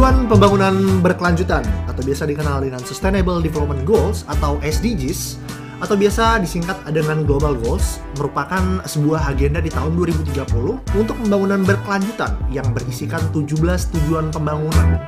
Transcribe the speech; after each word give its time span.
Tujuan 0.00 0.32
pembangunan 0.32 1.04
berkelanjutan 1.04 1.60
atau 1.84 2.00
biasa 2.00 2.24
dikenal 2.24 2.64
dengan 2.64 2.80
Sustainable 2.80 3.44
Development 3.44 3.84
Goals 3.84 4.24
atau 4.32 4.56
SDGs 4.64 5.36
atau 5.76 5.92
biasa 5.92 6.40
disingkat 6.40 6.88
dengan 6.88 7.28
Global 7.28 7.52
Goals 7.60 8.00
merupakan 8.16 8.80
sebuah 8.88 9.28
agenda 9.28 9.60
di 9.60 9.68
tahun 9.68 10.00
2030 10.00 10.96
untuk 10.96 11.20
pembangunan 11.20 11.60
berkelanjutan 11.68 12.32
yang 12.48 12.72
berisikan 12.72 13.20
17 13.36 13.60
tujuan 13.92 14.32
pembangunan. 14.32 15.04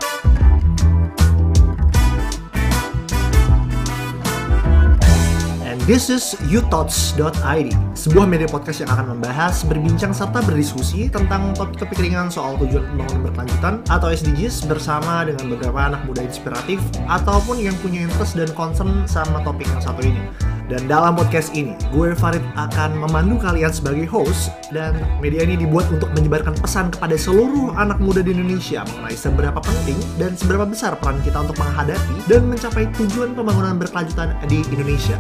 This 5.87 6.07
is 6.07 6.39
youthoughts.id, 6.47 7.69
sebuah 7.99 8.27
media 8.31 8.47
podcast 8.47 8.87
yang 8.87 8.91
akan 8.95 9.19
membahas, 9.19 9.67
berbincang, 9.67 10.15
serta 10.15 10.39
berdiskusi 10.47 11.11
tentang 11.11 11.51
topik-topik 11.59 11.99
soal 12.31 12.55
tujuan 12.63 12.87
pembangunan 12.95 13.27
berkelanjutan 13.27 13.75
atau 13.91 14.07
SDGs 14.15 14.71
bersama 14.71 15.27
dengan 15.27 15.59
beberapa 15.59 15.81
anak 15.83 16.07
muda 16.07 16.23
inspiratif 16.23 16.79
ataupun 17.11 17.59
yang 17.59 17.75
punya 17.83 18.07
interest 18.07 18.39
dan 18.39 18.51
concern 18.55 19.03
sama 19.11 19.43
topik 19.43 19.67
yang 19.67 19.83
satu 19.83 20.07
ini. 20.07 20.23
Dan 20.71 20.87
dalam 20.87 21.19
podcast 21.19 21.53
ini, 21.53 21.75
gue 21.91 22.15
Farid 22.15 22.41
akan 22.55 22.97
memandu 22.97 23.37
kalian 23.37 23.75
sebagai 23.75 24.07
host 24.07 24.55
dan 24.71 24.95
media 25.19 25.43
ini 25.43 25.59
dibuat 25.59 25.91
untuk 25.91 26.09
menyebarkan 26.15 26.55
pesan 26.63 26.89
kepada 26.95 27.19
seluruh 27.19 27.75
anak 27.75 27.99
muda 27.99 28.23
di 28.23 28.31
Indonesia 28.33 28.87
mengenai 28.87 29.19
seberapa 29.19 29.59
penting 29.59 29.99
dan 30.17 30.33
seberapa 30.39 30.65
besar 30.65 30.95
peran 30.97 31.19
kita 31.27 31.43
untuk 31.43 31.59
menghadapi 31.59 32.17
dan 32.31 32.47
mencapai 32.47 32.87
tujuan 32.95 33.35
pembangunan 33.35 33.77
berkelanjutan 33.77 34.33
di 34.47 34.63
Indonesia. 34.71 35.19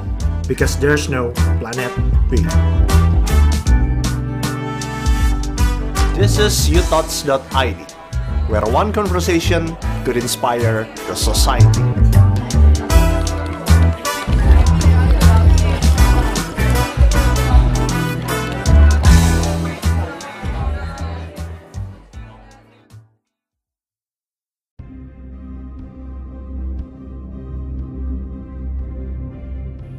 Because 0.48 0.76
there's 0.78 1.08
no 1.08 1.30
planet 1.60 1.92
B. 2.28 2.42
This 6.18 6.38
is 6.38 6.68
youthoughts.id, 6.68 7.76
where 8.48 8.62
one 8.66 8.92
conversation 8.92 9.76
could 10.04 10.16
inspire 10.16 10.84
the 11.08 11.14
society. 11.14 12.31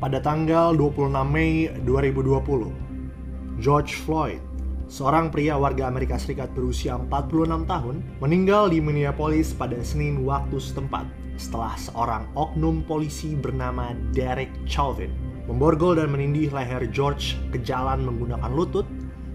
Pada 0.04 0.20
tanggal 0.20 0.76
26 0.76 1.16
Mei 1.32 1.72
2020. 1.88 3.64
George 3.64 3.96
Floyd, 4.04 4.44
seorang 4.92 5.32
pria 5.32 5.56
warga 5.56 5.88
Amerika 5.88 6.20
Serikat 6.20 6.52
berusia 6.52 7.00
46 7.00 7.64
tahun, 7.64 8.04
meninggal 8.20 8.68
di 8.68 8.84
Minneapolis 8.84 9.56
pada 9.56 9.80
Senin 9.80 10.28
waktu 10.28 10.60
setempat 10.60 11.08
setelah 11.40 11.72
seorang 11.80 12.28
oknum 12.36 12.84
polisi 12.84 13.32
bernama 13.32 13.96
Derek 14.12 14.52
Chauvin 14.68 15.16
memborgol 15.48 15.96
dan 15.96 16.12
menindih 16.12 16.52
leher 16.52 16.84
George 16.92 17.40
ke 17.56 17.64
jalan 17.64 18.04
menggunakan 18.04 18.52
lutut 18.52 18.84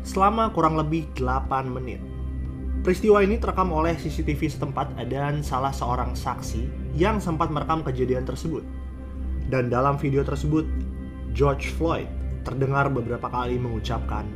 selama 0.04 0.52
kurang 0.52 0.76
lebih 0.76 1.08
8 1.16 1.64
menit. 1.64 2.04
Peristiwa 2.84 3.24
ini 3.24 3.40
terekam 3.40 3.72
oleh 3.72 3.96
CCTV 3.96 4.52
setempat 4.52 5.00
dan 5.08 5.40
salah 5.40 5.72
seorang 5.72 6.12
saksi 6.12 6.92
yang 6.92 7.24
sempat 7.24 7.48
merekam 7.48 7.80
kejadian 7.80 8.28
tersebut. 8.28 8.62
Dan 9.48 9.72
dalam 9.72 9.96
video 9.96 10.20
tersebut, 10.20 10.68
George 11.32 11.72
Floyd 11.72 12.08
terdengar 12.44 12.92
beberapa 12.92 13.28
kali 13.28 13.56
mengucapkan 13.56 14.28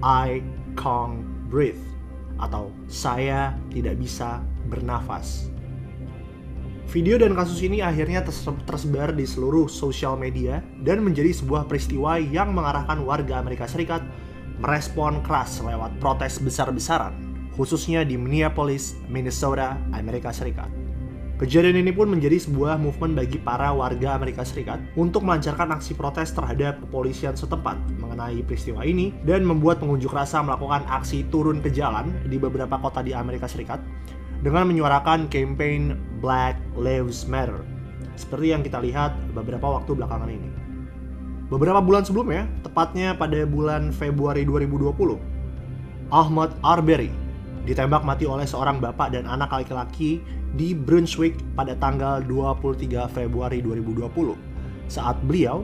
I 0.00 0.44
can't 0.76 1.24
breathe 1.48 1.80
atau 2.40 2.72
saya 2.88 3.56
tidak 3.72 4.00
bisa 4.00 4.40
bernafas. 4.68 5.48
Video 6.90 7.22
dan 7.22 7.38
kasus 7.38 7.62
ini 7.62 7.84
akhirnya 7.84 8.26
tersebar 8.66 9.14
di 9.14 9.22
seluruh 9.22 9.70
sosial 9.70 10.18
media 10.18 10.58
dan 10.82 11.06
menjadi 11.06 11.30
sebuah 11.30 11.70
peristiwa 11.70 12.18
yang 12.18 12.50
mengarahkan 12.50 12.98
warga 13.06 13.38
Amerika 13.38 13.70
Serikat 13.70 14.02
merespon 14.58 15.22
keras 15.22 15.62
lewat 15.62 15.94
protes 16.02 16.42
besar-besaran, 16.42 17.14
khususnya 17.54 18.02
di 18.02 18.18
Minneapolis, 18.18 18.98
Minnesota, 19.06 19.78
Amerika 19.94 20.34
Serikat. 20.34 20.79
Kejadian 21.40 21.80
ini 21.80 21.88
pun 21.88 22.04
menjadi 22.12 22.36
sebuah 22.36 22.76
movement 22.76 23.16
bagi 23.16 23.40
para 23.40 23.72
warga 23.72 24.12
Amerika 24.12 24.44
Serikat 24.44 24.76
untuk 24.92 25.24
melancarkan 25.24 25.72
aksi 25.72 25.96
protes 25.96 26.36
terhadap 26.36 26.76
kepolisian 26.84 27.32
setempat 27.32 27.80
mengenai 27.96 28.44
peristiwa 28.44 28.84
ini 28.84 29.16
dan 29.24 29.48
membuat 29.48 29.80
pengunjuk 29.80 30.12
rasa 30.12 30.44
melakukan 30.44 30.84
aksi 30.92 31.24
turun 31.32 31.64
ke 31.64 31.72
jalan 31.72 32.12
di 32.28 32.36
beberapa 32.36 32.76
kota 32.76 33.00
di 33.00 33.16
Amerika 33.16 33.48
Serikat 33.48 33.80
dengan 34.44 34.68
menyuarakan 34.68 35.32
campaign 35.32 35.96
Black 36.20 36.60
Lives 36.76 37.24
Matter 37.24 37.64
seperti 38.20 38.52
yang 38.52 38.60
kita 38.60 38.76
lihat 38.76 39.16
beberapa 39.32 39.80
waktu 39.80 39.96
belakangan 39.96 40.28
ini. 40.28 40.52
Beberapa 41.48 41.80
bulan 41.80 42.04
sebelumnya, 42.04 42.44
tepatnya 42.60 43.16
pada 43.16 43.48
bulan 43.48 43.96
Februari 43.96 44.44
2020, 44.44 44.92
Ahmad 46.12 46.52
Arbery 46.60 47.19
ditembak 47.64 48.04
mati 48.04 48.24
oleh 48.24 48.48
seorang 48.48 48.80
bapak 48.80 49.12
dan 49.12 49.28
anak 49.28 49.52
laki-laki 49.52 50.20
di 50.56 50.72
Brunswick 50.72 51.36
pada 51.54 51.76
tanggal 51.76 52.24
23 52.24 53.08
Februari 53.12 53.60
2020 53.62 54.50
saat 54.90 55.14
beliau, 55.22 55.62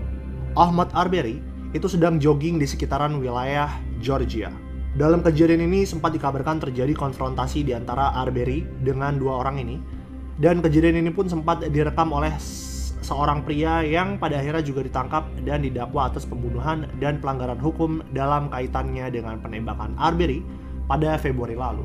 Ahmad 0.55 0.95
Arbery, 0.95 1.43
itu 1.75 1.91
sedang 1.91 2.23
jogging 2.23 2.63
di 2.63 2.65
sekitaran 2.65 3.19
wilayah 3.19 3.67
Georgia. 3.99 4.55
Dalam 4.95 5.21
kejadian 5.21 5.67
ini 5.67 5.83
sempat 5.83 6.15
dikabarkan 6.15 6.63
terjadi 6.63 6.95
konfrontasi 6.95 7.67
di 7.67 7.75
antara 7.75 8.15
Arbery 8.15 8.65
dengan 8.87 9.19
dua 9.19 9.43
orang 9.43 9.59
ini. 9.61 9.77
Dan 10.39 10.63
kejadian 10.63 11.03
ini 11.03 11.11
pun 11.11 11.27
sempat 11.27 11.67
direkam 11.69 12.15
oleh 12.15 12.31
seorang 13.03 13.43
pria 13.43 13.83
yang 13.83 14.17
pada 14.17 14.39
akhirnya 14.39 14.63
juga 14.63 14.87
ditangkap 14.87 15.27
dan 15.43 15.67
didakwa 15.67 16.07
atas 16.07 16.23
pembunuhan 16.23 16.87
dan 17.03 17.19
pelanggaran 17.19 17.59
hukum 17.59 18.01
dalam 18.15 18.47
kaitannya 18.49 19.11
dengan 19.11 19.43
penembakan 19.43 19.99
Arbery 19.99 20.45
pada 20.87 21.19
Februari 21.19 21.59
lalu. 21.59 21.85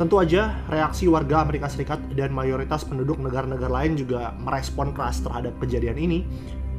Tentu 0.00 0.16
aja, 0.16 0.64
reaksi 0.72 1.04
warga 1.12 1.44
Amerika 1.44 1.68
Serikat 1.68 2.00
dan 2.16 2.32
mayoritas 2.32 2.88
penduduk 2.88 3.20
negara-negara 3.20 3.84
lain 3.84 4.00
juga 4.00 4.32
merespon 4.40 4.96
keras 4.96 5.20
terhadap 5.20 5.52
kejadian 5.60 6.00
ini 6.00 6.24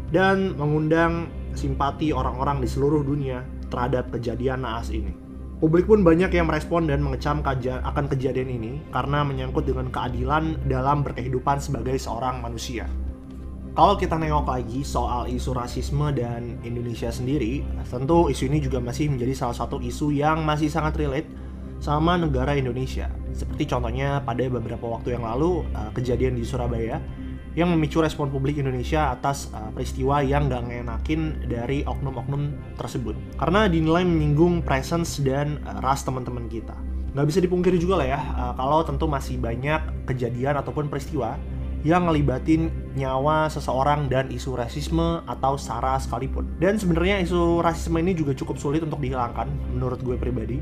dan 0.10 0.58
mengundang 0.58 1.30
simpati 1.54 2.10
orang-orang 2.10 2.66
di 2.66 2.68
seluruh 2.70 3.06
dunia 3.06 3.46
terhadap 3.70 4.10
kejadian 4.10 4.66
naas 4.66 4.90
ini. 4.90 5.14
Publik 5.62 5.86
pun 5.86 6.02
banyak 6.02 6.34
yang 6.34 6.50
merespon 6.50 6.90
dan 6.90 7.06
mengecam 7.06 7.46
akan 7.46 8.06
kejadian 8.10 8.50
ini 8.50 8.82
karena 8.90 9.22
menyangkut 9.22 9.70
dengan 9.70 9.94
keadilan 9.94 10.58
dalam 10.66 11.06
berkehidupan 11.06 11.62
sebagai 11.62 12.02
seorang 12.02 12.42
manusia. 12.42 12.90
Kalau 13.72 13.96
kita 13.96 14.20
nengok 14.20 14.52
lagi 14.52 14.84
soal 14.84 15.32
isu 15.32 15.56
rasisme 15.56 16.12
dan 16.12 16.60
Indonesia 16.60 17.08
sendiri, 17.08 17.64
tentu 17.88 18.28
isu 18.28 18.52
ini 18.52 18.60
juga 18.60 18.84
masih 18.84 19.08
menjadi 19.08 19.32
salah 19.32 19.56
satu 19.56 19.80
isu 19.80 20.12
yang 20.12 20.44
masih 20.44 20.68
sangat 20.68 21.00
relate 21.00 21.32
sama 21.80 22.20
negara 22.20 22.52
Indonesia. 22.60 23.08
Seperti 23.32 23.72
contohnya 23.72 24.20
pada 24.28 24.44
beberapa 24.52 24.92
waktu 24.92 25.16
yang 25.16 25.24
lalu 25.24 25.64
uh, 25.72 25.88
kejadian 25.96 26.36
di 26.36 26.44
Surabaya 26.44 27.00
yang 27.56 27.72
memicu 27.72 28.04
respon 28.04 28.28
publik 28.28 28.60
Indonesia 28.60 29.16
atas 29.16 29.48
uh, 29.56 29.72
peristiwa 29.72 30.20
yang 30.20 30.52
gak 30.52 30.68
ngenakin 30.68 31.48
dari 31.48 31.88
oknum-oknum 31.88 32.76
tersebut. 32.76 33.16
Karena 33.40 33.72
dinilai 33.72 34.04
menyinggung 34.04 34.68
presence 34.68 35.24
dan 35.24 35.64
uh, 35.64 35.80
ras 35.80 36.04
teman-teman 36.04 36.52
kita. 36.52 36.76
Gak 37.16 37.24
bisa 37.24 37.40
dipungkiri 37.40 37.80
juga 37.80 38.04
lah 38.04 38.08
ya, 38.08 38.20
kalau 38.56 38.84
tentu 38.88 39.04
masih 39.04 39.36
banyak 39.36 40.08
kejadian 40.08 40.60
ataupun 40.60 40.88
peristiwa 40.88 41.36
yang 41.82 42.06
ngelibatin 42.06 42.70
nyawa 42.94 43.50
seseorang 43.50 44.10
dan 44.10 44.30
isu 44.30 44.58
rasisme 44.58 45.26
atau 45.26 45.58
sara 45.58 45.98
sekalipun. 45.98 46.48
Dan 46.62 46.78
sebenarnya 46.78 47.22
isu 47.26 47.62
rasisme 47.62 47.98
ini 48.02 48.14
juga 48.14 48.38
cukup 48.38 48.62
sulit 48.62 48.82
untuk 48.86 49.02
dihilangkan 49.02 49.50
menurut 49.74 50.02
gue 50.02 50.18
pribadi 50.18 50.62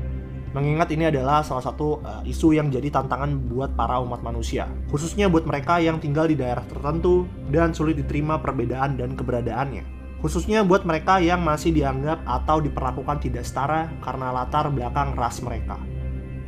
mengingat 0.50 0.90
ini 0.90 1.06
adalah 1.06 1.46
salah 1.46 1.62
satu 1.62 2.02
uh, 2.02 2.22
isu 2.26 2.58
yang 2.58 2.74
jadi 2.74 2.90
tantangan 2.90 3.38
buat 3.50 3.78
para 3.78 4.02
umat 4.02 4.18
manusia, 4.18 4.66
khususnya 4.90 5.30
buat 5.30 5.46
mereka 5.46 5.78
yang 5.78 6.02
tinggal 6.02 6.26
di 6.26 6.34
daerah 6.34 6.66
tertentu 6.66 7.30
dan 7.54 7.70
sulit 7.70 7.94
diterima 7.98 8.42
perbedaan 8.42 8.98
dan 8.98 9.14
keberadaannya. 9.14 9.86
Khususnya 10.20 10.66
buat 10.66 10.84
mereka 10.84 11.16
yang 11.16 11.40
masih 11.40 11.72
dianggap 11.72 12.20
atau 12.28 12.60
diperlakukan 12.60 13.24
tidak 13.24 13.46
setara 13.46 13.88
karena 14.04 14.28
latar 14.34 14.68
belakang 14.68 15.16
ras 15.16 15.40
mereka. 15.40 15.80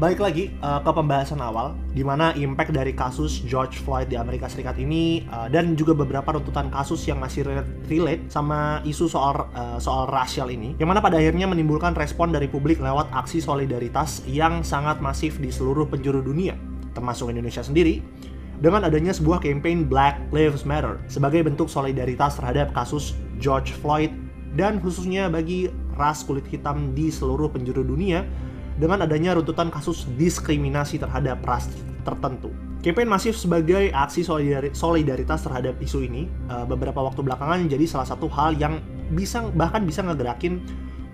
Baik 0.03 0.19
lagi 0.19 0.51
uh, 0.67 0.83
ke 0.83 0.91
pembahasan 0.91 1.39
awal, 1.39 1.79
di 1.95 2.03
mana 2.03 2.35
impact 2.35 2.75
dari 2.75 2.91
kasus 2.91 3.39
George 3.47 3.79
Floyd 3.87 4.11
di 4.11 4.19
Amerika 4.19 4.51
Serikat 4.51 4.75
ini 4.75 5.23
uh, 5.31 5.47
dan 5.47 5.79
juga 5.79 5.95
beberapa 5.95 6.35
runtutan 6.35 6.75
kasus 6.75 7.07
yang 7.07 7.23
masih 7.23 7.47
relate 7.87 8.27
sama 8.27 8.83
isu 8.83 9.07
soal 9.07 9.47
uh, 9.55 9.79
soal 9.79 10.11
rasial 10.11 10.51
ini, 10.51 10.75
yang 10.83 10.91
mana 10.91 10.99
pada 10.99 11.23
akhirnya 11.23 11.47
menimbulkan 11.47 11.95
respon 11.95 12.35
dari 12.35 12.51
publik 12.51 12.83
lewat 12.83 13.15
aksi 13.15 13.39
solidaritas 13.39 14.27
yang 14.27 14.67
sangat 14.67 14.99
masif 14.99 15.39
di 15.39 15.55
seluruh 15.55 15.87
penjuru 15.87 16.19
dunia, 16.19 16.59
termasuk 16.99 17.31
Indonesia 17.31 17.63
sendiri, 17.63 18.03
dengan 18.59 18.83
adanya 18.83 19.15
sebuah 19.15 19.39
campaign 19.39 19.87
Black 19.87 20.19
Lives 20.35 20.67
Matter 20.67 20.99
sebagai 21.07 21.47
bentuk 21.47 21.71
solidaritas 21.71 22.43
terhadap 22.43 22.75
kasus 22.75 23.15
George 23.39 23.71
Floyd 23.79 24.11
dan 24.59 24.83
khususnya 24.83 25.31
bagi 25.31 25.71
ras 25.95 26.27
kulit 26.27 26.43
hitam 26.51 26.91
di 26.91 27.07
seluruh 27.07 27.47
penjuru 27.55 27.87
dunia 27.87 28.27
dengan 28.82 29.06
adanya 29.06 29.38
runtutan 29.38 29.70
kasus 29.70 30.11
diskriminasi 30.19 30.99
terhadap 30.99 31.38
ras 31.46 31.70
tertentu. 32.02 32.50
Campaign 32.82 33.06
masif 33.06 33.38
sebagai 33.38 33.94
aksi 33.94 34.26
solidaritas 34.75 35.46
terhadap 35.46 35.79
isu 35.79 36.02
ini 36.02 36.26
uh, 36.50 36.67
beberapa 36.67 36.99
waktu 36.99 37.23
belakangan 37.23 37.70
jadi 37.70 37.87
salah 37.87 38.11
satu 38.11 38.26
hal 38.26 38.58
yang 38.58 38.82
bisa 39.14 39.46
bahkan 39.55 39.87
bisa 39.87 40.02
ngegerakin 40.02 40.58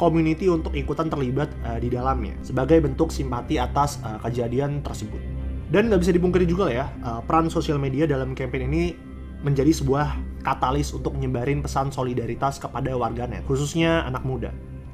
community 0.01 0.49
untuk 0.49 0.73
ikutan 0.73 1.13
terlibat 1.13 1.53
uh, 1.69 1.77
di 1.77 1.93
dalamnya 1.93 2.33
sebagai 2.41 2.81
bentuk 2.81 3.13
simpati 3.13 3.61
atas 3.61 4.01
uh, 4.01 4.17
kejadian 4.25 4.81
tersebut. 4.81 5.21
Dan 5.69 5.93
nggak 5.93 6.01
bisa 6.01 6.17
dipungkiri 6.17 6.49
juga 6.49 6.73
ya, 6.73 6.89
peran 7.29 7.53
sosial 7.53 7.77
media 7.77 8.09
dalam 8.09 8.33
campaign 8.33 8.73
ini 8.73 8.97
menjadi 9.45 9.69
sebuah 9.69 10.17
katalis 10.41 10.97
untuk 10.97 11.13
nyebarin 11.21 11.61
pesan 11.61 11.93
solidaritas 11.93 12.57
kepada 12.57 12.97
warganet, 12.97 13.45
khususnya 13.45 14.09
anak 14.09 14.25
muda. 14.25 14.49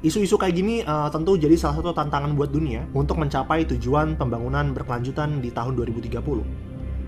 Isu-isu 0.05 0.37
kayak 0.37 0.53
gini 0.53 0.85
uh, 0.85 1.09
tentu 1.09 1.33
jadi 1.33 1.57
salah 1.57 1.81
satu 1.81 1.89
tantangan 1.89 2.37
buat 2.37 2.53
dunia 2.53 2.85
untuk 2.93 3.17
mencapai 3.17 3.65
tujuan 3.73 4.13
pembangunan 4.13 4.69
berkelanjutan 4.69 5.41
di 5.41 5.49
tahun 5.49 5.73
2030. 5.73 6.21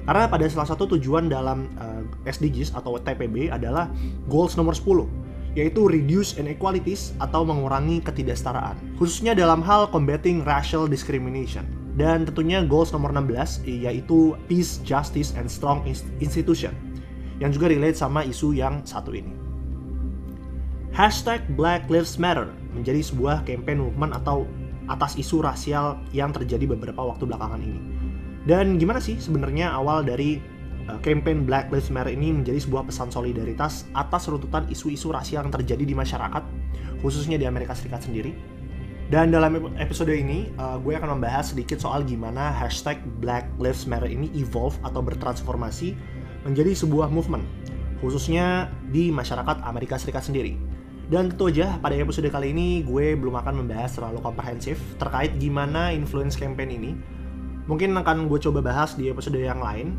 Karena 0.09 0.25
pada 0.25 0.49
salah 0.49 0.65
satu 0.65 0.97
tujuan 0.97 1.29
dalam 1.29 1.69
uh, 1.77 2.01
eh, 2.25 2.33
SDGs 2.33 2.73
atau 2.73 2.97
TPB 2.97 3.53
adalah 3.53 3.85
goals 4.25 4.57
nomor 4.57 4.73
10, 4.73 5.05
yaitu 5.53 5.85
reduce 5.85 6.41
inequalities 6.41 7.13
atau 7.21 7.45
mengurangi 7.45 8.01
ketidaksetaraan, 8.01 8.81
khususnya 8.97 9.37
dalam 9.37 9.61
hal 9.61 9.85
combating 9.93 10.41
racial 10.41 10.89
discrimination. 10.89 11.69
Dan 11.93 12.25
tentunya 12.25 12.65
goals 12.65 12.89
nomor 12.89 13.13
16 13.13 13.61
yaitu 13.69 14.33
peace, 14.49 14.81
justice, 14.81 15.37
and 15.37 15.45
strong 15.45 15.85
institution, 16.17 16.73
yang 17.37 17.53
juga 17.53 17.69
relate 17.69 17.93
sama 17.93 18.25
isu 18.25 18.57
yang 18.57 18.81
satu 18.89 19.13
ini. 19.13 19.46
Hashtag 20.97 21.45
Black 21.53 21.85
Lives 21.93 22.17
Matter 22.17 22.49
menjadi 22.73 23.05
sebuah 23.05 23.45
campaign 23.45 23.85
movement 23.85 24.17
atau 24.17 24.49
atas 24.89 25.13
isu 25.13 25.45
rasial 25.45 26.01
yang 26.09 26.33
terjadi 26.33 26.73
beberapa 26.73 26.97
waktu 26.97 27.29
belakangan 27.29 27.61
ini. 27.61 27.77
Dan 28.49 28.81
gimana 28.81 28.97
sih 28.97 29.13
sebenarnya 29.21 29.69
awal 29.77 30.01
dari 30.01 30.41
uh, 30.89 30.97
campaign 31.05 31.45
Black 31.45 31.69
Lives 31.69 31.93
Matter 31.93 32.09
ini 32.09 32.33
menjadi 32.33 32.65
sebuah 32.65 32.89
pesan 32.89 33.13
solidaritas 33.13 33.85
atas 33.93 34.25
runtutan 34.25 34.65
isu-isu 34.73 35.13
rasial 35.13 35.45
yang 35.45 35.53
terjadi 35.53 35.85
di 35.85 35.93
masyarakat, 35.93 36.41
khususnya 37.05 37.37
di 37.37 37.45
Amerika 37.45 37.77
Serikat 37.77 38.01
sendiri. 38.01 38.33
Dan 39.13 39.29
dalam 39.29 39.77
episode 39.77 40.09
ini, 40.09 40.49
uh, 40.57 40.81
gue 40.81 40.97
akan 40.97 41.21
membahas 41.21 41.53
sedikit 41.53 41.77
soal 41.77 42.09
gimana 42.09 42.49
hashtag 42.49 42.97
Black 43.21 43.45
Lives 43.61 43.85
Matter 43.85 44.09
ini 44.09 44.33
evolve 44.33 44.73
atau 44.81 45.05
bertransformasi 45.05 45.93
menjadi 46.41 46.73
sebuah 46.73 47.13
movement, 47.13 47.45
khususnya 48.01 48.73
di 48.89 49.13
masyarakat 49.13 49.61
Amerika 49.61 50.01
Serikat 50.01 50.25
sendiri. 50.25 50.66
Dan 51.07 51.31
tentu 51.31 51.47
aja 51.47 51.79
pada 51.79 51.95
episode 51.95 52.27
kali 52.27 52.51
ini 52.51 52.83
gue 52.83 53.15
belum 53.15 53.39
akan 53.39 53.63
membahas 53.63 53.95
terlalu 53.95 54.19
komprehensif 54.19 54.75
terkait 54.99 55.39
gimana 55.39 55.95
influence 55.95 56.35
campaign 56.35 56.67
ini. 56.67 56.91
Mungkin 57.71 57.95
akan 57.95 58.27
gue 58.27 58.39
coba 58.43 58.59
bahas 58.59 58.99
di 58.99 59.07
episode 59.07 59.39
yang 59.39 59.63
lain. 59.63 59.95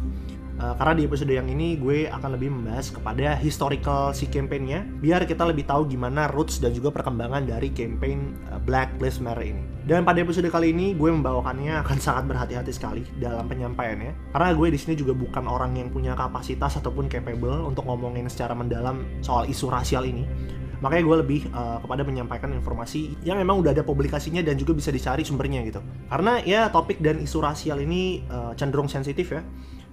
Uh, 0.59 0.75
karena 0.75 0.99
di 0.99 1.03
episode 1.07 1.31
yang 1.31 1.47
ini 1.47 1.79
gue 1.79 2.11
akan 2.11 2.35
lebih 2.35 2.51
membahas 2.51 2.91
kepada 2.91 3.39
historical 3.39 4.11
si 4.11 4.27
campaignnya 4.27 4.83
biar 4.99 5.23
kita 5.23 5.47
lebih 5.47 5.63
tahu 5.63 5.87
gimana 5.87 6.27
roots 6.35 6.59
dan 6.59 6.75
juga 6.75 6.91
perkembangan 6.91 7.47
dari 7.47 7.71
campaign 7.71 8.35
uh, 8.51 8.59
Black 8.59 8.99
Lives 8.99 9.23
Matter 9.23 9.55
ini. 9.55 9.63
Dan 9.87 10.03
pada 10.03 10.19
episode 10.19 10.51
kali 10.51 10.75
ini 10.75 10.99
gue 10.99 11.15
membawakannya 11.15 11.79
akan 11.87 11.99
sangat 12.03 12.27
berhati-hati 12.27 12.75
sekali 12.75 13.07
dalam 13.23 13.47
penyampaiannya 13.47 14.35
karena 14.35 14.49
gue 14.51 14.69
di 14.75 14.79
sini 14.83 14.99
juga 14.99 15.15
bukan 15.15 15.47
orang 15.47 15.79
yang 15.79 15.95
punya 15.95 16.19
kapasitas 16.19 16.75
ataupun 16.83 17.07
capable 17.07 17.63
untuk 17.63 17.87
ngomongin 17.87 18.27
secara 18.27 18.51
mendalam 18.51 19.07
soal 19.23 19.47
isu 19.47 19.71
rasial 19.71 20.11
ini 20.11 20.27
makanya 20.79 21.05
gue 21.05 21.17
lebih 21.27 21.41
uh, 21.51 21.83
kepada 21.83 22.03
menyampaikan 22.07 22.51
informasi 22.55 23.19
yang 23.27 23.39
memang 23.39 23.59
udah 23.63 23.75
ada 23.75 23.83
publikasinya 23.83 24.41
dan 24.41 24.55
juga 24.55 24.75
bisa 24.79 24.95
dicari 24.95 25.27
sumbernya 25.27 25.63
gitu 25.67 25.83
karena 26.11 26.43
ya 26.47 26.71
topik 26.71 27.03
dan 27.03 27.19
isu 27.23 27.39
rasial 27.43 27.83
ini 27.83 28.23
uh, 28.31 28.55
cenderung 28.55 28.87
sensitif 28.87 29.35
ya 29.35 29.43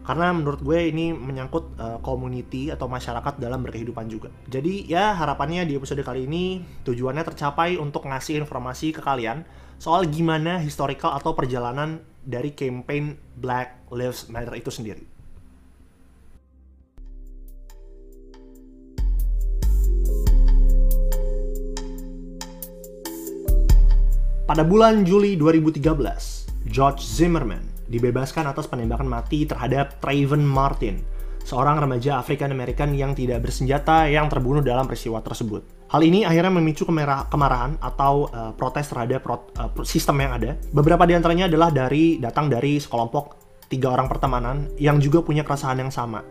karena 0.05 0.29
menurut 0.29 0.61
gue 0.61 0.79
ini 0.93 1.17
menyangkut 1.17 1.81
uh, 1.81 1.97
community 2.05 2.69
atau 2.69 2.85
masyarakat 2.85 3.41
dalam 3.41 3.65
berkehidupan 3.65 4.05
juga. 4.05 4.29
Jadi 4.45 4.85
ya 4.85 5.17
harapannya 5.17 5.65
di 5.65 5.73
episode 5.73 6.05
kali 6.05 6.29
ini 6.29 6.61
tujuannya 6.85 7.25
tercapai 7.25 7.81
untuk 7.81 8.05
ngasih 8.05 8.37
informasi 8.37 8.93
ke 8.93 9.01
kalian 9.01 9.41
soal 9.81 10.05
gimana 10.05 10.61
historical 10.61 11.17
atau 11.17 11.33
perjalanan 11.33 12.05
dari 12.21 12.53
campaign 12.53 13.17
Black 13.33 13.89
Lives 13.89 14.29
Matter 14.29 14.53
itu 14.61 14.69
sendiri. 14.69 15.14
Pada 24.45 24.61
bulan 24.61 25.01
Juli 25.01 25.33
2013, 25.41 26.69
George 26.69 27.01
Zimmerman 27.01 27.65
dibebaskan 27.89 28.45
atas 28.45 28.69
penembakan 28.69 29.09
mati 29.09 29.41
terhadap 29.41 29.97
Trayvon 29.97 30.45
Martin, 30.45 31.01
seorang 31.41 31.81
remaja 31.81 32.21
African 32.21 32.53
American 32.53 32.93
yang 32.93 33.17
tidak 33.17 33.41
bersenjata 33.41 34.05
yang 34.05 34.29
terbunuh 34.29 34.61
dalam 34.61 34.85
peristiwa 34.85 35.17
tersebut. 35.25 35.89
Hal 35.89 36.05
ini 36.05 36.29
akhirnya 36.29 36.61
memicu 36.61 36.85
kemarahan 36.85 37.81
atau 37.81 38.29
uh, 38.29 38.53
protes 38.53 38.85
terhadap 38.85 39.25
pro 39.25 39.49
uh, 39.57 39.73
sistem 39.81 40.21
yang 40.21 40.37
ada. 40.37 40.53
Beberapa 40.69 41.09
di 41.09 41.17
antaranya 41.17 41.49
adalah 41.49 41.73
dari 41.73 42.21
datang 42.21 42.45
dari 42.45 42.77
sekelompok 42.77 43.41
tiga 43.65 43.97
orang 43.97 44.05
pertemanan 44.05 44.69
yang 44.77 45.01
juga 45.01 45.25
punya 45.25 45.41
keresahan 45.41 45.81
yang 45.81 45.89
sama, 45.89 46.21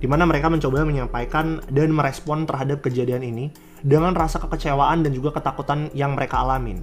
di 0.00 0.08
mana 0.08 0.24
mereka 0.24 0.48
mencoba 0.48 0.88
menyampaikan 0.88 1.60
dan 1.68 1.92
merespon 1.92 2.48
terhadap 2.48 2.80
kejadian 2.80 3.20
ini 3.20 3.52
dengan 3.84 4.16
rasa 4.16 4.40
kekecewaan 4.40 5.04
dan 5.04 5.12
juga 5.12 5.36
ketakutan 5.36 5.92
yang 5.92 6.16
mereka 6.16 6.40
alamin 6.40 6.80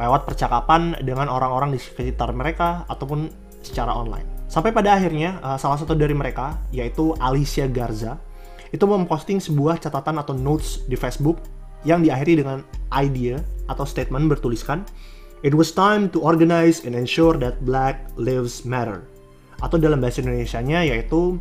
lewat 0.00 0.24
percakapan 0.24 0.96
dengan 1.04 1.28
orang-orang 1.28 1.76
di 1.76 1.80
sekitar 1.80 2.32
mereka 2.32 2.88
ataupun 2.88 3.28
secara 3.60 3.92
online. 3.92 4.48
Sampai 4.48 4.72
pada 4.72 4.96
akhirnya 4.96 5.38
uh, 5.44 5.60
salah 5.60 5.76
satu 5.76 5.92
dari 5.92 6.16
mereka 6.16 6.58
yaitu 6.72 7.12
Alicia 7.20 7.68
Garza 7.68 8.18
itu 8.72 8.82
memposting 8.82 9.38
sebuah 9.38 9.78
catatan 9.78 10.18
atau 10.18 10.32
notes 10.32 10.82
di 10.88 10.96
Facebook 10.96 11.38
yang 11.84 12.00
diakhiri 12.00 12.40
dengan 12.40 12.64
idea 12.96 13.38
atau 13.68 13.84
statement 13.84 14.26
bertuliskan 14.26 14.82
It 15.40 15.56
was 15.56 15.72
time 15.72 16.12
to 16.12 16.20
organize 16.20 16.84
and 16.84 16.92
ensure 16.92 17.32
that 17.40 17.64
Black 17.64 18.12
Lives 18.20 18.68
Matter. 18.68 19.08
Atau 19.64 19.80
dalam 19.80 19.96
bahasa 19.96 20.20
Indonesia-nya 20.20 20.84
yaitu 20.84 21.40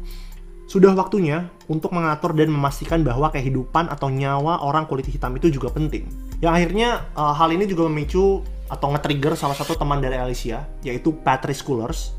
sudah 0.72 0.96
waktunya 0.96 1.52
untuk 1.68 1.92
mengatur 1.92 2.32
dan 2.32 2.48
memastikan 2.48 3.04
bahwa 3.04 3.28
kehidupan 3.28 3.92
atau 3.92 4.08
nyawa 4.08 4.64
orang 4.64 4.88
kulit 4.88 5.04
hitam 5.04 5.36
itu 5.36 5.52
juga 5.52 5.74
penting. 5.76 6.08
Yang 6.40 6.54
akhirnya 6.56 6.90
uh, 7.20 7.36
hal 7.36 7.52
ini 7.52 7.68
juga 7.68 7.88
memicu 7.92 8.44
atau 8.72 8.88
nge-trigger 8.96 9.36
salah 9.36 9.58
satu 9.58 9.76
teman 9.76 10.00
dari 10.00 10.16
Alicia, 10.16 10.64
yaitu 10.86 11.12
Patrice 11.12 11.60
Coolers, 11.60 12.16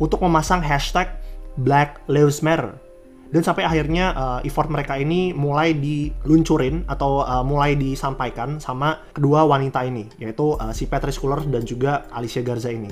untuk 0.00 0.24
memasang 0.24 0.64
hashtag 0.64 1.10
Black 1.58 2.00
Lives 2.08 2.40
Matter. 2.40 2.72
Dan 3.28 3.44
sampai 3.44 3.68
akhirnya 3.68 4.16
uh, 4.16 4.40
effort 4.40 4.72
mereka 4.72 4.96
ini 4.96 5.36
mulai 5.36 5.76
diluncurin 5.76 6.88
atau 6.88 7.20
uh, 7.20 7.44
mulai 7.44 7.76
disampaikan 7.76 8.56
sama 8.56 9.04
kedua 9.12 9.44
wanita 9.44 9.84
ini, 9.84 10.08
yaitu 10.16 10.56
uh, 10.56 10.72
si 10.72 10.88
Patrice 10.88 11.20
Coolers 11.20 11.44
dan 11.52 11.60
juga 11.68 12.08
Alicia 12.08 12.40
Garza 12.40 12.72
ini. 12.72 12.88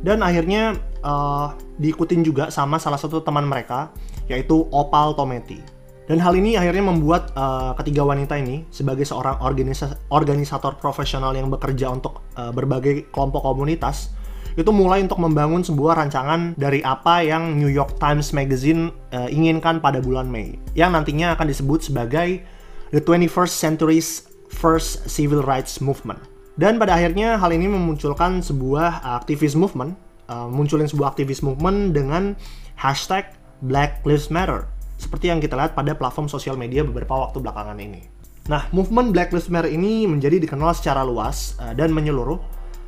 Dan 0.00 0.24
akhirnya 0.24 0.72
uh, 1.04 1.52
diikutin 1.76 2.24
juga 2.24 2.48
sama 2.48 2.80
salah 2.80 2.96
satu 2.96 3.20
teman 3.20 3.44
mereka, 3.44 3.92
yaitu 4.24 4.64
Opal 4.72 5.12
Tometi. 5.12 5.73
Dan 6.04 6.20
hal 6.20 6.36
ini 6.36 6.60
akhirnya 6.60 6.84
membuat 6.84 7.32
uh, 7.32 7.72
ketiga 7.80 8.04
wanita 8.04 8.36
ini 8.36 8.68
sebagai 8.68 9.08
seorang 9.08 9.40
organisa 9.40 9.96
organisator 10.12 10.76
profesional 10.76 11.32
yang 11.32 11.48
bekerja 11.48 11.88
untuk 11.88 12.20
uh, 12.36 12.52
berbagai 12.52 13.08
kelompok 13.08 13.40
komunitas 13.40 14.12
itu 14.54 14.70
mulai 14.70 15.02
untuk 15.02 15.18
membangun 15.18 15.66
sebuah 15.66 15.98
rancangan 15.98 16.54
dari 16.54 16.78
apa 16.84 17.24
yang 17.26 17.58
New 17.58 17.72
York 17.72 17.98
Times 17.98 18.30
Magazine 18.36 18.92
uh, 19.16 19.26
inginkan 19.32 19.80
pada 19.82 19.98
bulan 19.98 20.28
Mei 20.30 20.60
yang 20.76 20.92
nantinya 20.92 21.34
akan 21.34 21.50
disebut 21.50 21.88
sebagai 21.88 22.44
the 22.92 23.00
21st 23.02 23.52
century's 23.56 24.28
first 24.52 25.08
civil 25.10 25.42
rights 25.42 25.82
movement. 25.82 26.20
Dan 26.54 26.78
pada 26.78 26.94
akhirnya 26.94 27.34
hal 27.34 27.50
ini 27.50 27.66
memunculkan 27.66 28.38
sebuah 28.38 29.02
aktivis 29.18 29.58
movement, 29.58 29.98
uh, 30.30 30.46
munculin 30.46 30.86
sebuah 30.86 31.16
aktivis 31.16 31.42
movement 31.42 31.96
dengan 31.96 32.38
hashtag 32.78 33.26
Black 33.64 34.06
Lives 34.06 34.30
Matter 34.30 34.73
seperti 34.96 35.30
yang 35.30 35.42
kita 35.42 35.58
lihat 35.58 35.72
pada 35.74 35.94
platform 35.94 36.30
sosial 36.30 36.54
media 36.58 36.86
beberapa 36.86 37.14
waktu 37.14 37.42
belakangan 37.42 37.78
ini. 37.78 38.06
Nah, 38.44 38.68
movement 38.76 39.08
Black 39.16 39.32
Lives 39.32 39.48
Matter 39.48 39.72
ini 39.72 40.04
menjadi 40.04 40.36
dikenal 40.36 40.76
secara 40.76 41.00
luas 41.00 41.56
uh, 41.56 41.72
dan 41.72 41.88
menyeluruh 41.96 42.36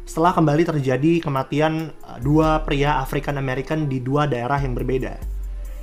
setelah 0.05 0.37
kembali 0.37 0.69
terjadi 0.69 1.25
kematian 1.25 1.97
uh, 2.05 2.21
dua 2.21 2.61
pria 2.61 3.01
African 3.01 3.41
American 3.41 3.89
di 3.89 4.05
dua 4.05 4.29
daerah 4.29 4.61
yang 4.61 4.77
berbeda. 4.77 5.17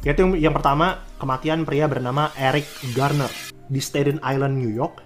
Yaitu 0.06 0.30
yang, 0.30 0.34
yang 0.38 0.53
pertama, 0.53 1.01
kematian 1.18 1.65
pria 1.65 1.89
bernama 1.89 2.30
Eric 2.38 2.70
Garner 2.94 3.32
di 3.65 3.82
Staten 3.82 4.22
Island, 4.22 4.62
New 4.62 4.70
York, 4.70 5.01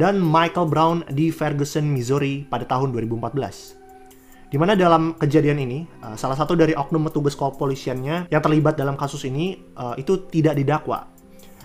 dan 0.00 0.16
Michael 0.16 0.72
Brown 0.72 0.98
di 1.12 1.28
Ferguson, 1.28 1.84
Missouri 1.84 2.48
pada 2.48 2.64
tahun 2.64 2.96
2014. 2.96 3.75
Di 4.56 4.60
mana 4.64 4.72
dalam 4.72 5.12
kejadian 5.20 5.60
ini, 5.60 5.84
uh, 6.00 6.16
salah 6.16 6.32
satu 6.32 6.56
dari 6.56 6.72
oknum 6.72 7.12
petugas 7.12 7.36
kepolisiannya 7.36 8.32
yang 8.32 8.40
terlibat 8.40 8.72
dalam 8.80 8.96
kasus 8.96 9.28
ini 9.28 9.52
uh, 9.76 9.92
itu 10.00 10.32
tidak 10.32 10.56
didakwa. 10.56 11.12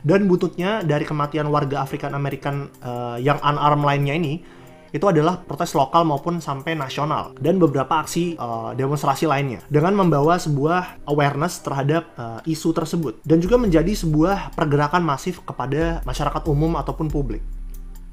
Dan 0.04 0.28
buntutnya 0.28 0.84
dari 0.84 1.08
kematian 1.08 1.48
warga 1.48 1.88
African 1.88 2.12
American 2.12 2.68
uh, 2.84 3.16
yang 3.16 3.40
unarmed 3.40 3.88
lainnya 3.88 4.12
ini, 4.20 4.44
itu 4.92 5.08
adalah 5.08 5.40
protes 5.40 5.72
lokal 5.72 6.04
maupun 6.04 6.44
sampai 6.44 6.76
nasional 6.76 7.32
dan 7.40 7.64
beberapa 7.64 8.04
aksi 8.04 8.36
uh, 8.36 8.76
demonstrasi 8.76 9.24
lainnya 9.24 9.64
dengan 9.72 9.96
membawa 9.96 10.36
sebuah 10.36 11.08
awareness 11.08 11.64
terhadap 11.64 12.12
uh, 12.20 12.44
isu 12.44 12.76
tersebut 12.76 13.24
dan 13.24 13.40
juga 13.40 13.56
menjadi 13.56 13.96
sebuah 13.96 14.52
pergerakan 14.52 15.00
masif 15.00 15.40
kepada 15.48 16.04
masyarakat 16.04 16.44
umum 16.44 16.76
ataupun 16.76 17.08
publik. 17.08 17.40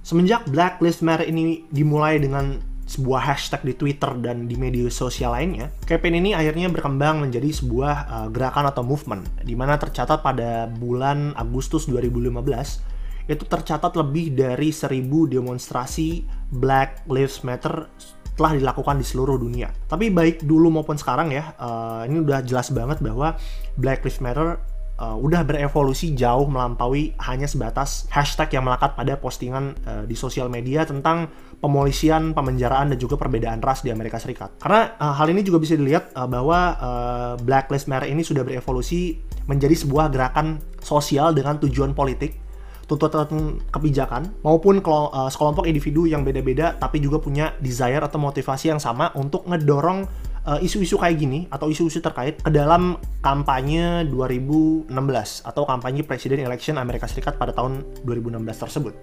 Semenjak 0.06 0.46
Black 0.46 0.78
Lives 0.78 1.02
Matter 1.02 1.26
ini 1.26 1.66
dimulai 1.74 2.22
dengan 2.22 2.77
sebuah 2.88 3.20
hashtag 3.20 3.68
di 3.68 3.74
Twitter 3.76 4.08
dan 4.24 4.48
di 4.48 4.56
media 4.56 4.88
sosial 4.88 5.36
lainnya, 5.36 5.68
campaign 5.84 6.24
ini 6.24 6.30
akhirnya 6.32 6.72
berkembang 6.72 7.20
menjadi 7.20 7.52
sebuah 7.52 7.94
uh, 8.08 8.28
gerakan 8.32 8.72
atau 8.72 8.80
movement, 8.80 9.28
di 9.44 9.52
mana 9.52 9.76
tercatat 9.76 10.24
pada 10.24 10.64
bulan 10.72 11.36
Agustus 11.36 11.84
2015 11.84 12.32
itu 13.28 13.44
tercatat 13.44 13.92
lebih 13.92 14.32
dari 14.32 14.72
1000 14.72 15.04
demonstrasi 15.04 16.24
Black 16.48 17.04
Lives 17.12 17.44
Matter 17.44 17.92
telah 18.40 18.56
dilakukan 18.56 18.96
di 18.96 19.04
seluruh 19.04 19.36
dunia. 19.36 19.68
Tapi 19.84 20.08
baik 20.08 20.48
dulu 20.48 20.72
maupun 20.72 20.96
sekarang 20.96 21.28
ya, 21.28 21.52
uh, 21.60 22.08
ini 22.08 22.24
udah 22.24 22.40
jelas 22.40 22.72
banget 22.72 23.04
bahwa 23.04 23.36
Black 23.76 24.00
Lives 24.00 24.24
Matter 24.24 24.56
uh, 24.98 25.16
udah 25.16 25.46
berevolusi 25.46 26.12
jauh 26.12 26.44
melampaui 26.50 27.14
hanya 27.22 27.46
sebatas 27.46 28.10
hashtag 28.10 28.58
yang 28.58 28.66
melekat 28.66 28.98
pada 28.98 29.14
postingan 29.16 29.78
uh, 29.86 30.04
di 30.04 30.18
sosial 30.18 30.50
media 30.50 30.84
tentang 30.84 31.30
pemolisian, 31.58 32.34
pemenjaraan 32.34 32.94
dan 32.94 32.98
juga 32.98 33.18
perbedaan 33.18 33.58
ras 33.62 33.82
di 33.82 33.90
Amerika 33.90 34.18
Serikat. 34.18 34.58
Karena 34.62 34.94
uh, 34.98 35.14
hal 35.14 35.30
ini 35.30 35.42
juga 35.42 35.62
bisa 35.62 35.74
dilihat 35.74 36.14
uh, 36.14 36.26
bahwa 36.26 36.58
uh, 36.78 37.32
Black 37.42 37.70
Lives 37.70 37.86
Matter 37.90 38.10
ini 38.10 38.22
sudah 38.22 38.42
berevolusi 38.46 39.18
menjadi 39.48 39.74
sebuah 39.74 40.12
gerakan 40.12 40.60
sosial 40.82 41.32
dengan 41.32 41.56
tujuan 41.62 41.96
politik 41.96 42.46
tuntutan 42.88 43.60
kebijakan 43.68 44.40
maupun 44.40 44.80
sekelompok 45.28 45.68
individu 45.68 46.08
yang 46.08 46.24
beda-beda 46.24 46.72
tapi 46.72 47.04
juga 47.04 47.20
punya 47.20 47.52
desire 47.60 48.00
atau 48.00 48.16
motivasi 48.16 48.72
yang 48.72 48.80
sama 48.80 49.12
untuk 49.12 49.44
ngedorong 49.44 50.08
isu-isu 50.56 50.96
uh, 50.96 51.00
kayak 51.04 51.16
gini 51.20 51.40
atau 51.52 51.68
isu-isu 51.68 52.00
terkait 52.00 52.40
ke 52.40 52.48
dalam 52.48 52.96
kampanye 53.20 54.08
2016 54.08 54.88
atau 55.44 55.62
kampanye 55.68 56.00
Presiden 56.00 56.40
Election 56.40 56.80
Amerika 56.80 57.04
Serikat 57.04 57.36
pada 57.36 57.52
tahun 57.52 57.84
2016 58.08 58.64
tersebut. 58.64 58.94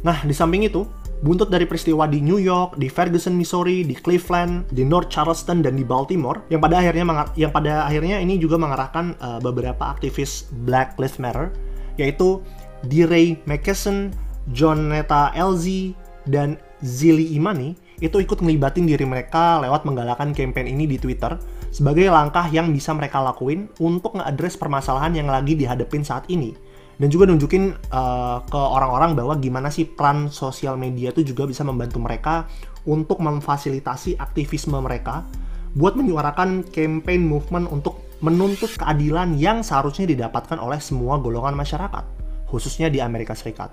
Nah, 0.00 0.16
di 0.24 0.32
samping 0.32 0.64
itu, 0.64 0.88
buntut 1.20 1.52
dari 1.52 1.68
peristiwa 1.68 2.08
di 2.08 2.24
New 2.24 2.40
York, 2.40 2.80
di 2.80 2.88
Ferguson, 2.88 3.36
Missouri, 3.36 3.84
di 3.84 3.92
Cleveland, 3.92 4.72
di 4.72 4.80
North 4.80 5.12
Charleston 5.12 5.60
dan 5.60 5.76
di 5.76 5.84
Baltimore 5.84 6.40
yang 6.48 6.64
pada 6.64 6.80
akhirnya 6.80 7.04
yang 7.36 7.52
pada 7.52 7.84
akhirnya 7.84 8.16
ini 8.16 8.40
juga 8.40 8.56
mengarahkan 8.56 9.12
uh, 9.20 9.38
beberapa 9.44 9.92
aktivis 9.92 10.48
Black 10.64 10.96
Lives 10.96 11.20
Matter 11.20 11.52
yaitu 12.00 12.40
DeRay 12.88 13.36
McKesson, 13.44 14.08
John 14.56 14.88
Netta 14.88 15.36
LZ, 15.36 15.92
dan 16.32 16.56
Zili 16.80 17.36
Imani 17.36 17.76
itu 18.00 18.16
ikut 18.20 18.40
ngelibatin 18.40 18.88
diri 18.88 19.04
mereka 19.04 19.60
lewat 19.60 19.84
menggalakkan 19.84 20.32
campaign 20.32 20.72
ini 20.72 20.88
di 20.88 20.96
Twitter 20.96 21.36
sebagai 21.70 22.08
langkah 22.08 22.48
yang 22.48 22.72
bisa 22.72 22.90
mereka 22.96 23.20
lakuin 23.20 23.70
untuk 23.78 24.18
nge-address 24.18 24.56
permasalahan 24.56 25.14
yang 25.14 25.28
lagi 25.28 25.54
dihadapin 25.54 26.02
saat 26.02 26.26
ini 26.32 26.56
dan 27.00 27.08
juga 27.08 27.24
nunjukin 27.32 27.72
uh, 27.92 28.44
ke 28.44 28.60
orang-orang 28.60 29.16
bahwa 29.16 29.36
gimana 29.40 29.72
sih 29.72 29.88
peran 29.88 30.28
sosial 30.28 30.76
media 30.76 31.12
itu 31.12 31.32
juga 31.32 31.48
bisa 31.48 31.64
membantu 31.64 31.96
mereka 31.96 32.44
untuk 32.84 33.24
memfasilitasi 33.24 34.20
aktivisme 34.20 34.76
mereka 34.80 35.24
buat 35.72 35.96
menyuarakan 35.96 36.68
campaign 36.68 37.24
movement 37.24 37.72
untuk 37.72 38.04
menuntut 38.20 38.76
keadilan 38.76 39.40
yang 39.40 39.64
seharusnya 39.64 40.04
didapatkan 40.12 40.60
oleh 40.60 40.76
semua 40.76 41.16
golongan 41.16 41.56
masyarakat 41.56 42.04
khususnya 42.50 42.92
di 42.92 43.00
Amerika 43.00 43.32
Serikat. 43.32 43.72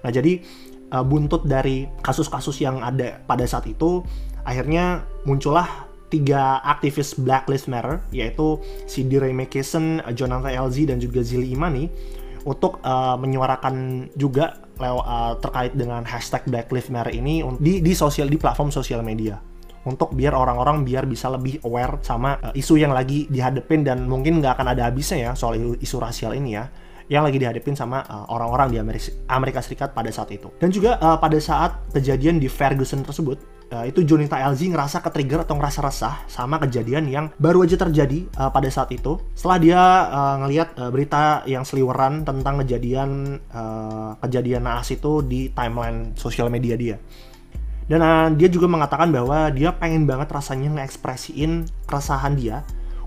Nah, 0.00 0.12
jadi 0.12 0.40
uh, 0.94 1.02
buntut 1.02 1.42
dari 1.42 1.90
kasus-kasus 2.00 2.62
yang 2.62 2.78
ada 2.78 3.18
pada 3.26 3.42
saat 3.44 3.66
itu 3.66 4.06
akhirnya 4.46 5.02
muncullah 5.26 5.90
tiga 6.14 6.62
aktivis 6.62 7.18
Black 7.18 7.50
Lives 7.50 7.66
Matter 7.66 7.98
yaitu 8.14 8.62
si 8.86 9.02
DeRay 9.02 9.34
McKesson, 9.34 9.98
Jonathan 10.14 10.54
LZ 10.70 10.94
dan 10.94 11.02
juga 11.02 11.26
Zili 11.26 11.50
Imani 11.50 11.90
untuk 12.46 12.78
uh, 12.84 13.16
menyuarakan 13.18 14.06
juga 14.14 14.62
uh, 14.78 15.34
terkait 15.42 15.74
dengan 15.74 16.06
hashtag 16.06 16.46
Black 16.46 16.70
Lives 16.70 16.92
Matter 16.92 17.10
ini 17.16 17.42
di 17.58 17.82
di 17.82 17.92
sosial 17.96 18.30
di 18.30 18.38
platform 18.38 18.70
sosial 18.70 19.02
media. 19.02 19.40
Untuk 19.84 20.16
biar 20.16 20.32
orang-orang 20.32 20.80
biar 20.80 21.04
bisa 21.04 21.28
lebih 21.28 21.60
aware 21.64 22.00
sama 22.00 22.40
uh, 22.40 22.54
isu 22.56 22.78
yang 22.78 22.92
lagi 22.92 23.26
dihadapin 23.28 23.84
dan 23.84 24.06
mungkin 24.06 24.40
nggak 24.40 24.60
akan 24.60 24.76
ada 24.76 24.88
habisnya 24.88 25.18
ya 25.18 25.30
soal 25.36 25.76
isu 25.76 25.96
rasial 25.98 26.36
ini 26.36 26.56
ya 26.56 26.68
yang 27.12 27.22
lagi 27.24 27.36
dihadapin 27.36 27.76
sama 27.76 28.00
uh, 28.08 28.24
orang-orang 28.32 28.68
uh, 28.68 28.72
di 28.72 28.78
Amerika, 29.28 29.60
Serikat 29.60 29.92
pada 29.92 30.08
saat 30.08 30.32
itu. 30.32 30.48
Dan 30.56 30.72
juga 30.72 30.96
uh, 31.00 31.20
pada 31.20 31.36
saat 31.40 31.76
kejadian 31.92 32.40
di 32.40 32.48
Ferguson 32.48 33.04
tersebut, 33.04 33.40
uh, 33.72 33.84
itu 33.84 34.04
Jonita 34.04 34.40
LZ 34.40 34.72
ngerasa 34.72 35.04
ke-trigger 35.04 35.44
atau 35.44 35.56
ngerasa 35.56 35.80
resah 35.84 36.14
sama 36.30 36.56
kejadian 36.62 37.04
yang 37.08 37.26
baru 37.36 37.64
aja 37.64 37.76
terjadi 37.76 38.24
uh, 38.40 38.48
pada 38.48 38.68
saat 38.72 38.88
itu. 38.92 39.20
Setelah 39.36 39.58
dia 39.60 39.80
uh, 40.08 40.36
ngelihat 40.44 40.68
uh, 40.80 40.90
berita 40.94 41.44
yang 41.44 41.66
seliweran 41.66 42.24
tentang 42.24 42.60
kejadian 42.64 43.40
uh, 43.52 44.16
kejadian 44.24 44.64
naas 44.64 44.88
itu 44.92 45.20
di 45.24 45.52
timeline 45.52 46.16
sosial 46.16 46.48
media 46.48 46.76
dia. 46.76 46.96
Dan 47.84 48.00
uh, 48.00 48.32
dia 48.32 48.48
juga 48.48 48.64
mengatakan 48.64 49.12
bahwa 49.12 49.52
dia 49.52 49.72
pengen 49.76 50.08
banget 50.08 50.32
rasanya 50.32 50.80
ngekspresiin 50.80 51.68
keresahan 51.84 52.32
dia 52.32 52.64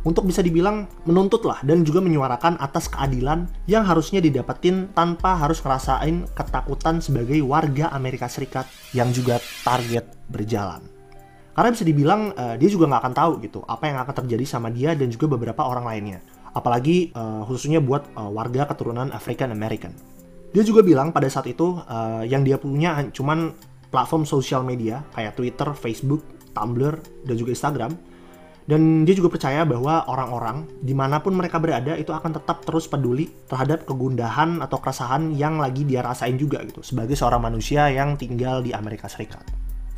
untuk 0.08 0.24
bisa 0.24 0.40
dibilang 0.40 0.88
menuntut 1.04 1.44
lah 1.44 1.60
dan 1.68 1.84
juga 1.84 2.00
menyuarakan 2.00 2.56
atas 2.64 2.88
keadilan 2.88 3.52
yang 3.68 3.84
harusnya 3.84 4.24
didapetin 4.24 4.88
tanpa 4.96 5.36
harus 5.36 5.60
ngerasain 5.60 6.32
ketakutan 6.32 7.04
sebagai 7.04 7.44
warga 7.44 7.92
Amerika 7.92 8.32
Serikat 8.32 8.72
yang 8.96 9.12
juga 9.12 9.44
target 9.68 10.08
berjalan. 10.32 10.80
Karena 11.52 11.70
bisa 11.76 11.84
dibilang 11.84 12.32
uh, 12.32 12.56
dia 12.56 12.70
juga 12.72 12.88
nggak 12.88 13.02
akan 13.04 13.16
tahu 13.18 13.32
gitu 13.44 13.60
apa 13.68 13.84
yang 13.92 13.98
akan 14.00 14.16
terjadi 14.24 14.46
sama 14.48 14.72
dia 14.72 14.96
dan 14.96 15.12
juga 15.12 15.36
beberapa 15.36 15.68
orang 15.68 15.84
lainnya. 15.84 16.24
Apalagi 16.56 17.12
uh, 17.12 17.44
khususnya 17.44 17.84
buat 17.84 18.08
uh, 18.16 18.32
warga 18.32 18.64
keturunan 18.64 19.12
African 19.12 19.52
American. 19.52 19.92
Dia 20.56 20.64
juga 20.64 20.80
bilang 20.88 21.12
pada 21.12 21.28
saat 21.28 21.52
itu 21.52 21.84
uh, 21.84 22.24
yang 22.24 22.48
dia 22.48 22.56
punya 22.56 23.04
cuman 23.12 23.52
platform 23.92 24.24
sosial 24.24 24.64
media 24.64 25.04
kayak 25.12 25.36
Twitter, 25.36 25.68
Facebook, 25.76 26.24
Tumblr, 26.56 26.96
dan 27.28 27.36
juga 27.36 27.52
Instagram 27.52 27.92
dan 28.68 29.08
dia 29.08 29.16
juga 29.16 29.32
percaya 29.32 29.64
bahwa 29.64 30.04
orang-orang 30.12 30.68
di 30.84 30.92
mana 30.92 31.24
pun 31.24 31.32
mereka 31.32 31.56
berada 31.56 31.96
itu 31.96 32.12
akan 32.12 32.36
tetap 32.36 32.68
terus 32.68 32.84
peduli 32.84 33.32
terhadap 33.48 33.88
kegundahan 33.88 34.60
atau 34.60 34.84
keresahan 34.84 35.32
yang 35.40 35.56
lagi 35.56 35.88
dia 35.88 36.04
rasain 36.04 36.36
juga 36.36 36.60
gitu 36.68 36.84
sebagai 36.84 37.16
seorang 37.16 37.40
manusia 37.40 37.88
yang 37.88 38.20
tinggal 38.20 38.60
di 38.60 38.76
Amerika 38.76 39.08
Serikat. 39.08 39.48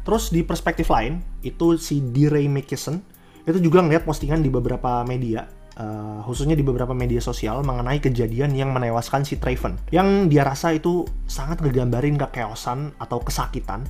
Terus 0.05 0.29
di 0.29 0.45
perspektif 0.45 0.85
lain 0.93 1.17
itu 1.41 1.81
si 1.81 1.97
DeRay 2.13 2.45
McKesson 2.45 3.01
itu 3.41 3.57
juga 3.57 3.81
ngeliat 3.81 4.05
postingan 4.05 4.45
di 4.45 4.53
beberapa 4.53 5.01
media 5.01 5.49
uh, 5.81 6.21
khususnya 6.29 6.53
di 6.53 6.61
beberapa 6.61 6.93
media 6.93 7.23
sosial 7.23 7.65
mengenai 7.65 7.97
kejadian 7.97 8.53
yang 8.53 8.69
menewaskan 8.69 9.25
si 9.25 9.41
Traven 9.41 9.81
yang 9.89 10.29
dia 10.29 10.45
rasa 10.45 10.77
itu 10.77 11.09
sangat 11.25 11.65
ngegambarin 11.65 12.21
kekeosan 12.21 12.93
atau 13.01 13.17
kesakitan 13.25 13.81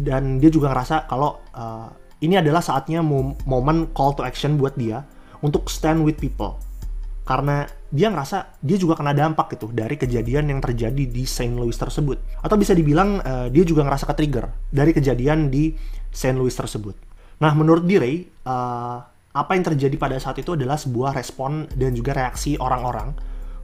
dan 0.00 0.40
dia 0.40 0.48
juga 0.48 0.72
ngerasa 0.72 1.04
kalau 1.04 1.40
uh, 1.52 2.05
ini 2.20 2.40
adalah 2.40 2.64
saatnya 2.64 3.04
momen 3.04 3.92
call 3.92 4.16
to 4.16 4.24
action 4.24 4.56
buat 4.56 4.76
dia 4.76 5.04
untuk 5.44 5.68
stand 5.68 6.00
with 6.00 6.16
people. 6.16 6.56
Karena 7.26 7.66
dia 7.90 8.06
ngerasa 8.06 8.62
dia 8.62 8.78
juga 8.78 8.94
kena 8.94 9.10
dampak 9.10 9.58
gitu 9.58 9.68
dari 9.74 9.98
kejadian 9.98 10.46
yang 10.46 10.60
terjadi 10.62 11.04
di 11.10 11.26
St. 11.26 11.52
Louis 11.58 11.74
tersebut. 11.74 12.22
Atau 12.40 12.54
bisa 12.54 12.70
dibilang 12.72 13.18
uh, 13.20 13.50
dia 13.50 13.66
juga 13.66 13.82
ngerasa 13.82 14.06
ke-trigger 14.14 14.46
dari 14.70 14.94
kejadian 14.94 15.50
di 15.50 15.74
St. 16.14 16.38
Louis 16.38 16.54
tersebut. 16.54 16.94
Nah, 17.42 17.52
menurut 17.52 17.84
Direy, 17.84 18.24
uh, 18.46 19.02
apa 19.36 19.52
yang 19.52 19.64
terjadi 19.68 19.96
pada 20.00 20.16
saat 20.16 20.40
itu 20.40 20.56
adalah 20.56 20.80
sebuah 20.80 21.12
respon 21.12 21.68
dan 21.76 21.92
juga 21.92 22.16
reaksi 22.16 22.56
orang-orang, 22.56 23.12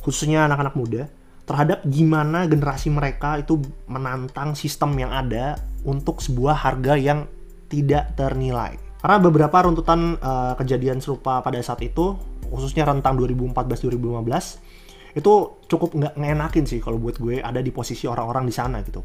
khususnya 0.04 0.44
anak-anak 0.44 0.74
muda, 0.76 1.02
terhadap 1.48 1.80
gimana 1.88 2.44
generasi 2.44 2.92
mereka 2.92 3.40
itu 3.40 3.56
menantang 3.88 4.52
sistem 4.52 4.92
yang 5.00 5.08
ada 5.08 5.56
untuk 5.88 6.20
sebuah 6.20 6.60
harga 6.60 6.94
yang 7.00 7.24
tidak 7.72 8.12
ternilai. 8.12 8.76
Karena 9.00 9.16
beberapa 9.18 9.56
runtutan 9.64 10.20
uh, 10.20 10.54
kejadian 10.60 11.00
serupa 11.00 11.40
pada 11.40 11.58
saat 11.64 11.80
itu, 11.80 12.14
khususnya 12.52 12.84
rentang 12.84 13.16
2014-2015, 13.18 15.18
itu 15.18 15.32
cukup 15.66 15.90
nggak 15.96 16.14
ngenakin 16.16 16.64
sih 16.68 16.78
kalau 16.78 17.00
buat 17.00 17.16
gue 17.16 17.40
ada 17.40 17.64
di 17.64 17.72
posisi 17.72 18.04
orang-orang 18.04 18.44
di 18.44 18.54
sana 18.54 18.84
gitu. 18.84 19.00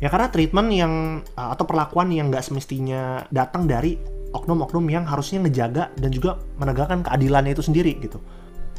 Ya 0.00 0.08
karena 0.08 0.32
treatment 0.32 0.68
yang 0.70 0.92
uh, 1.34 1.50
atau 1.52 1.64
perlakuan 1.64 2.12
yang 2.12 2.28
nggak 2.28 2.44
semestinya 2.44 3.24
datang 3.32 3.66
dari 3.66 3.96
oknum-oknum 4.30 4.86
yang 4.86 5.04
harusnya 5.04 5.42
ngejaga 5.42 5.90
dan 5.98 6.10
juga 6.14 6.38
menegakkan 6.56 7.02
keadilannya 7.02 7.52
itu 7.56 7.64
sendiri 7.64 7.98
gitu. 7.98 8.22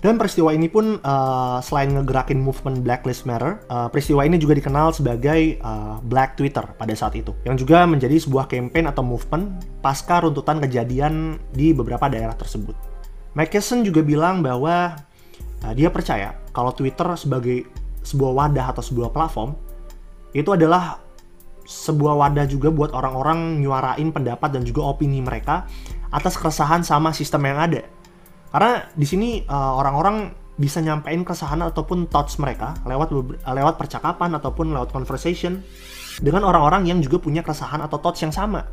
Dan 0.02 0.18
peristiwa 0.18 0.50
ini 0.50 0.66
pun 0.66 0.98
uh, 0.98 1.62
selain 1.62 1.94
ngegerakin 1.94 2.42
movement 2.42 2.82
Black 2.82 3.06
Lives 3.06 3.22
Matter, 3.22 3.62
uh, 3.70 3.86
peristiwa 3.86 4.26
ini 4.26 4.42
juga 4.42 4.58
dikenal 4.58 4.98
sebagai 4.98 5.62
uh, 5.62 6.02
Black 6.02 6.42
Twitter 6.42 6.66
pada 6.74 6.90
saat 6.98 7.14
itu, 7.14 7.38
yang 7.46 7.54
juga 7.54 7.86
menjadi 7.86 8.18
sebuah 8.18 8.50
campaign 8.50 8.90
atau 8.90 9.06
movement 9.06 9.62
pasca 9.86 10.26
runtutan 10.26 10.58
kejadian 10.58 11.38
di 11.54 11.70
beberapa 11.70 12.10
daerah 12.10 12.34
tersebut. 12.34 12.74
McKesson 13.38 13.86
juga 13.86 14.02
bilang 14.02 14.42
bahwa 14.42 14.98
uh, 15.62 15.74
dia 15.78 15.94
percaya 15.94 16.34
kalau 16.50 16.74
Twitter 16.74 17.06
sebagai 17.14 17.70
sebuah 18.02 18.34
wadah 18.34 18.74
atau 18.74 18.82
sebuah 18.82 19.14
platform 19.14 19.54
itu 20.34 20.50
adalah 20.50 20.98
sebuah 21.62 22.18
wadah 22.18 22.50
juga 22.50 22.74
buat 22.74 22.90
orang-orang 22.98 23.62
nyuarain 23.62 24.10
pendapat 24.10 24.50
dan 24.50 24.66
juga 24.66 24.82
opini 24.82 25.22
mereka 25.22 25.70
atas 26.10 26.42
keresahan 26.42 26.82
sama 26.82 27.14
sistem 27.14 27.46
yang 27.46 27.62
ada. 27.62 27.86
Karena 28.52 28.84
di 28.92 29.08
sini 29.08 29.30
uh, 29.48 29.80
orang-orang 29.80 30.36
bisa 30.60 30.84
nyampein 30.84 31.24
keresahan 31.24 31.64
ataupun 31.64 32.12
thoughts 32.12 32.38
mereka 32.38 32.78
lewat 32.86 33.10
lewat 33.48 33.76
percakapan 33.80 34.36
ataupun 34.38 34.76
lewat 34.76 34.94
conversation 34.94 35.64
dengan 36.20 36.46
orang-orang 36.46 36.86
yang 36.86 37.00
juga 37.00 37.18
punya 37.18 37.42
keresahan 37.42 37.82
atau 37.82 37.98
thoughts 37.98 38.22
yang 38.22 38.36
sama. 38.36 38.68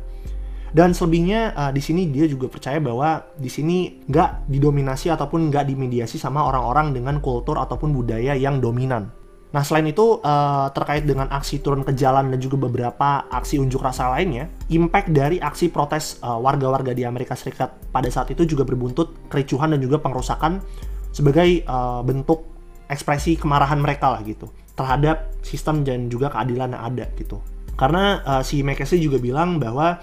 Dan 0.69 0.93
selebihnya 0.93 1.57
uh, 1.57 1.71
di 1.73 1.81
sini 1.81 2.13
dia 2.13 2.29
juga 2.29 2.45
percaya 2.45 2.77
bahwa 2.77 3.25
di 3.33 3.49
sini 3.49 4.05
nggak 4.05 4.51
didominasi 4.53 5.09
ataupun 5.09 5.49
nggak 5.49 5.65
dimediasi 5.65 6.21
sama 6.21 6.45
orang-orang 6.45 6.93
dengan 6.93 7.17
kultur 7.17 7.57
ataupun 7.57 7.89
budaya 7.89 8.37
yang 8.37 8.61
dominan. 8.61 9.09
Nah 9.49 9.65
selain 9.65 9.89
itu 9.89 10.21
uh, 10.21 10.69
terkait 10.69 11.09
dengan 11.09 11.25
aksi 11.33 11.65
turun 11.65 11.81
ke 11.81 11.97
jalan 11.97 12.29
dan 12.29 12.37
juga 12.37 12.69
beberapa 12.69 13.25
aksi 13.33 13.57
unjuk 13.57 13.81
rasa 13.81 14.13
lainnya, 14.13 14.45
impact 14.69 15.09
dari 15.09 15.41
aksi 15.41 15.73
protes 15.73 16.21
warga 16.21 16.69
warga-warga 16.69 16.93
di 16.93 17.01
Amerika 17.01 17.33
Serikat 17.33 17.73
pada 17.89 18.05
saat 18.13 18.29
itu 18.29 18.45
juga 18.45 18.61
berbuntut 18.61 19.29
kericuhan 19.31 19.73
dan 19.73 19.81
juga 19.81 19.97
pengrusakan 19.97 20.61
sebagai 21.09 21.65
uh, 21.65 22.05
bentuk 22.05 22.45
ekspresi 22.89 23.37
kemarahan 23.41 23.81
mereka 23.81 24.13
lah 24.13 24.21
gitu 24.21 24.49
terhadap 24.77 25.33
sistem 25.41 25.81
dan 25.81 26.07
juga 26.13 26.29
keadilan 26.29 26.77
yang 26.77 26.83
ada 26.85 27.05
gitu. 27.17 27.41
Karena 27.73 28.21
uh, 28.21 28.43
si 28.45 28.61
McKessie 28.61 29.01
juga 29.01 29.17
bilang 29.17 29.57
bahwa 29.57 29.97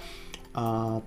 uh, 0.57 0.97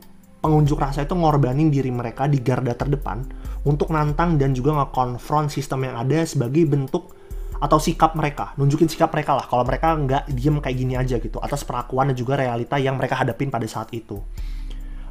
pengunjuk 0.41 0.81
rasa 0.81 1.05
itu 1.05 1.13
ngorbanin 1.13 1.69
diri 1.69 1.93
mereka 1.93 2.25
di 2.25 2.41
garda 2.41 2.73
terdepan 2.73 3.21
untuk 3.69 3.93
nantang 3.93 4.41
dan 4.41 4.57
juga 4.57 4.73
ngekonfront 4.81 5.53
sistem 5.53 5.93
yang 5.93 6.01
ada 6.01 6.25
sebagai 6.25 6.65
bentuk 6.65 7.20
atau 7.61 7.77
sikap 7.77 8.17
mereka, 8.17 8.57
nunjukin 8.57 8.89
sikap 8.89 9.13
mereka 9.13 9.37
lah. 9.37 9.45
Kalau 9.45 9.63
mereka 9.69 9.93
nggak 9.93 10.33
diem 10.33 10.57
kayak 10.59 10.77
gini 10.77 10.95
aja 10.97 11.21
gitu. 11.21 11.37
Atas 11.45 11.61
perlakuan 11.63 12.09
dan 12.09 12.17
juga 12.17 12.41
realita 12.41 12.81
yang 12.81 12.97
mereka 12.97 13.21
hadapin 13.21 13.53
pada 13.53 13.69
saat 13.69 13.93
itu. 13.93 14.17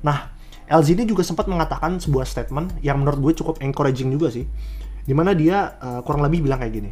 Nah, 0.02 0.34
LZ 0.66 0.98
ini 0.98 1.06
juga 1.06 1.22
sempat 1.22 1.46
mengatakan 1.46 2.02
sebuah 2.02 2.26
statement 2.26 2.82
yang 2.82 3.00
menurut 3.00 3.22
gue 3.22 3.34
cukup 3.46 3.62
encouraging 3.62 4.10
juga 4.10 4.34
sih, 4.34 4.50
di 5.06 5.14
mana 5.14 5.38
dia 5.38 5.78
uh, 5.78 6.02
kurang 6.02 6.26
lebih 6.26 6.50
bilang 6.50 6.58
kayak 6.62 6.74
gini, 6.74 6.92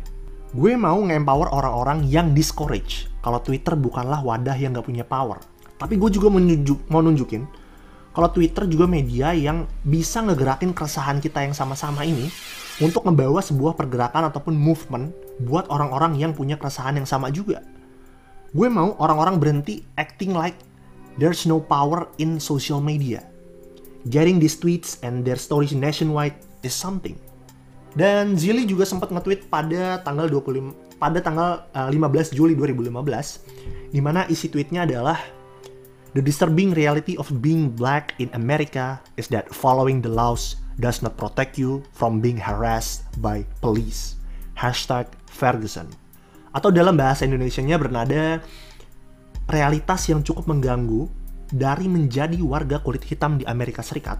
gue 0.53 0.71
mau 0.77 1.01
nge-empower 1.01 1.49
orang-orang 1.49 2.05
yang 2.05 2.37
discourage. 2.37 3.09
Kalau 3.25 3.41
Twitter 3.41 3.73
bukanlah 3.73 4.21
wadah 4.21 4.55
yang 4.55 4.77
nggak 4.77 4.85
punya 4.85 5.05
power, 5.05 5.41
tapi 5.81 5.97
gue 5.97 6.09
juga 6.13 6.29
menunjuk, 6.29 6.85
mau 6.93 7.01
nunjukin 7.01 7.65
kalau 8.17 8.33
Twitter 8.33 8.65
juga 8.65 8.89
media 8.89 9.29
yang 9.37 9.69
bisa 9.85 10.25
ngegerakin 10.25 10.73
keresahan 10.73 11.21
kita 11.21 11.45
yang 11.45 11.53
sama-sama 11.53 12.01
ini 12.01 12.33
untuk 12.81 13.05
membawa 13.05 13.45
sebuah 13.45 13.77
pergerakan 13.77 14.33
ataupun 14.33 14.57
movement 14.57 15.13
buat 15.43 15.69
orang-orang 15.69 16.17
yang 16.17 16.33
punya 16.33 16.57
keresahan 16.57 16.97
yang 16.97 17.05
sama 17.05 17.29
juga. 17.29 17.61
Gue 18.55 18.71
mau 18.71 18.95
orang-orang 18.97 19.37
berhenti 19.37 19.85
acting 19.99 20.33
like 20.33 20.57
there's 21.19 21.45
no 21.45 21.61
power 21.61 22.09
in 22.17 22.41
social 22.41 22.81
media. 22.81 23.21
Getting 24.07 24.39
these 24.39 24.55
tweets 24.55 24.97
and 25.03 25.27
their 25.27 25.37
stories 25.37 25.75
nationwide 25.75 26.39
is 26.63 26.71
something. 26.71 27.19
Dan 27.97 28.37
Zilli 28.37 28.69
juga 28.69 28.85
sempat 28.85 29.09
nge-tweet 29.09 29.49
pada 29.49 29.99
tanggal 30.05 30.29
25 30.29 30.97
pada 30.97 31.21
tanggal 31.21 31.65
15 31.73 31.93
eh, 31.93 32.25
Juli 32.33 32.53
2015 32.57 33.93
di 33.93 34.01
mana 34.01 34.25
isi 34.29 34.49
tweetnya 34.49 34.85
adalah 34.85 35.17
The 36.17 36.25
disturbing 36.25 36.73
reality 36.73 37.13
of 37.21 37.29
being 37.45 37.69
black 37.69 38.17
in 38.17 38.33
America 38.33 38.97
is 39.21 39.29
that 39.29 39.53
following 39.53 40.01
the 40.01 40.09
laws 40.09 40.57
does 40.81 41.05
not 41.05 41.13
protect 41.13 41.61
you 41.61 41.85
from 41.93 42.25
being 42.25 42.41
harassed 42.41 43.05
by 43.21 43.45
police. 43.61 44.17
Hashtag 44.57 45.05
Ferguson. 45.29 45.85
Atau 46.49 46.73
dalam 46.73 46.97
bahasa 46.97 47.29
Indonesia-nya 47.29 47.77
bernada 47.77 48.41
realitas 49.45 50.09
yang 50.09 50.25
cukup 50.25 50.49
mengganggu 50.49 51.05
dari 51.53 51.85
menjadi 51.85 52.41
warga 52.41 52.81
kulit 52.81 53.05
hitam 53.05 53.37
di 53.37 53.45
Amerika 53.45 53.85
Serikat 53.85 54.17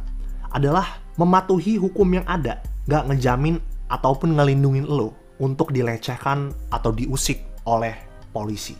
adalah 0.54 1.02
mematuhi 1.18 1.76
hukum 1.82 2.08
yang 2.14 2.26
ada, 2.30 2.62
gak 2.86 3.10
ngejamin 3.10 3.60
ataupun 3.90 4.38
ngelindungin 4.38 4.86
lo 4.86 5.18
untuk 5.42 5.74
dilecehkan 5.74 6.54
atau 6.72 6.94
diusik 6.94 7.42
oleh 7.68 7.98
polisi. 8.32 8.78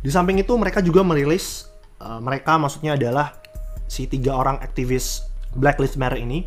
Di 0.00 0.10
samping 0.10 0.40
itu 0.40 0.52
mereka 0.56 0.80
juga 0.80 1.04
merilis 1.04 1.68
uh, 2.00 2.18
mereka 2.18 2.56
maksudnya 2.56 2.96
adalah 2.96 3.36
si 3.86 4.08
tiga 4.10 4.34
orang 4.34 4.58
aktivis 4.58 5.22
Black 5.54 5.78
Lives 5.78 5.98
Matter 5.98 6.18
ini 6.18 6.46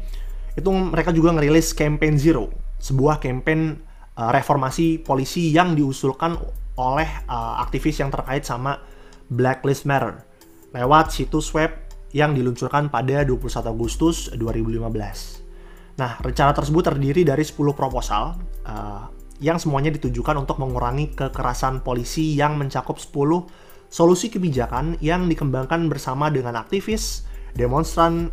itu 0.57 0.69
mereka 0.69 1.15
juga 1.15 1.31
ngerilis 1.35 1.71
campaign 1.71 2.19
Zero 2.19 2.51
sebuah 2.79 3.19
campaign 3.23 3.88
uh, 4.19 4.29
reformasi 4.35 4.99
polisi 4.99 5.55
yang 5.55 5.79
diusulkan 5.79 6.35
oleh 6.75 7.09
uh, 7.31 7.63
aktivis 7.63 8.03
yang 8.03 8.11
terkait 8.11 8.43
sama 8.43 8.83
Black 9.31 9.63
Lives 9.63 9.87
Matter 9.87 10.27
lewat 10.75 11.15
situs 11.15 11.49
web 11.55 11.71
yang 12.11 12.35
diluncurkan 12.35 12.91
pada 12.91 13.23
21 13.23 13.69
Agustus 13.69 14.29
2015. 14.35 15.99
Nah, 15.99 16.11
rencana 16.23 16.51
tersebut 16.55 16.83
terdiri 16.85 17.21
dari 17.27 17.43
10 17.43 17.59
proposal 17.75 18.37
uh, 18.65 19.03
yang 19.39 19.55
semuanya 19.55 19.93
ditujukan 19.95 20.35
untuk 20.35 20.59
mengurangi 20.59 21.15
kekerasan 21.15 21.81
polisi 21.83 22.35
yang 22.35 22.59
mencakup 22.59 22.99
10 22.99 23.89
solusi 23.89 24.29
kebijakan 24.29 25.01
yang 25.01 25.25
dikembangkan 25.25 25.89
bersama 25.89 26.29
dengan 26.29 26.55
aktivis, 26.61 27.25
demonstran, 27.57 28.29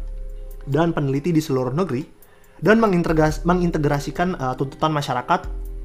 dan 0.69 0.93
peneliti 0.93 1.33
di 1.33 1.41
seluruh 1.41 1.73
negeri, 1.73 2.05
dan 2.61 2.81
mengintegrasikan 2.81 4.37
uh, 4.37 4.55
tuntutan 4.57 4.93
masyarakat, 4.93 5.41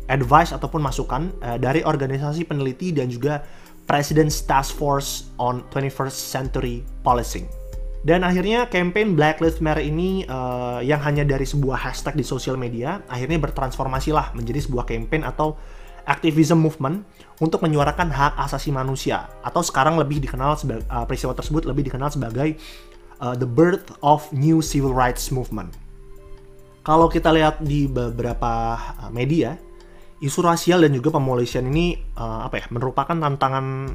advice 0.10 0.56
ataupun 0.56 0.82
masukan 0.82 1.30
uh, 1.44 1.58
dari 1.62 1.86
organisasi 1.86 2.48
peneliti 2.48 2.90
dan 2.96 3.12
juga 3.12 3.46
President's 3.86 4.40
Task 4.48 4.78
Force 4.80 5.30
on 5.36 5.68
21st 5.74 6.16
Century 6.16 6.80
Policing. 7.04 7.44
Dan 8.02 8.26
akhirnya 8.26 8.66
campaign 8.66 9.14
Black 9.14 9.38
Lives 9.44 9.62
Matter 9.62 9.86
ini 9.86 10.26
uh, 10.26 10.82
yang 10.82 10.98
hanya 11.06 11.22
dari 11.22 11.46
sebuah 11.46 11.78
hashtag 11.78 12.18
di 12.18 12.26
sosial 12.26 12.58
media 12.58 13.06
akhirnya 13.06 13.38
bertransformasi 13.38 14.10
lah 14.10 14.34
menjadi 14.34 14.66
sebuah 14.66 14.90
campaign 14.90 15.22
atau 15.22 15.54
activism 16.10 16.66
movement 16.66 17.06
untuk 17.38 17.62
menyuarakan 17.62 18.10
hak 18.10 18.34
asasi 18.42 18.74
manusia 18.74 19.30
atau 19.46 19.62
sekarang 19.62 20.02
lebih 20.02 20.18
dikenal 20.18 20.58
sebagai 20.58 20.82
uh, 20.90 21.06
peristiwa 21.06 21.38
tersebut 21.38 21.62
lebih 21.70 21.94
dikenal 21.94 22.10
sebagai 22.10 22.58
uh, 23.22 23.38
the 23.38 23.46
birth 23.46 23.94
of 24.02 24.26
new 24.34 24.66
civil 24.66 24.98
rights 24.98 25.30
movement. 25.30 25.78
Kalau 26.82 27.06
kita 27.06 27.30
lihat 27.30 27.62
di 27.62 27.86
beberapa 27.86 28.82
media, 29.14 29.54
isu 30.22 30.40
rasial 30.46 30.86
dan 30.86 30.94
juga 30.94 31.18
pemolisian 31.18 31.66
ini 31.66 31.98
uh, 32.16 32.46
apa 32.46 32.62
ya 32.62 32.66
merupakan 32.70 33.18
tantangan 33.18 33.90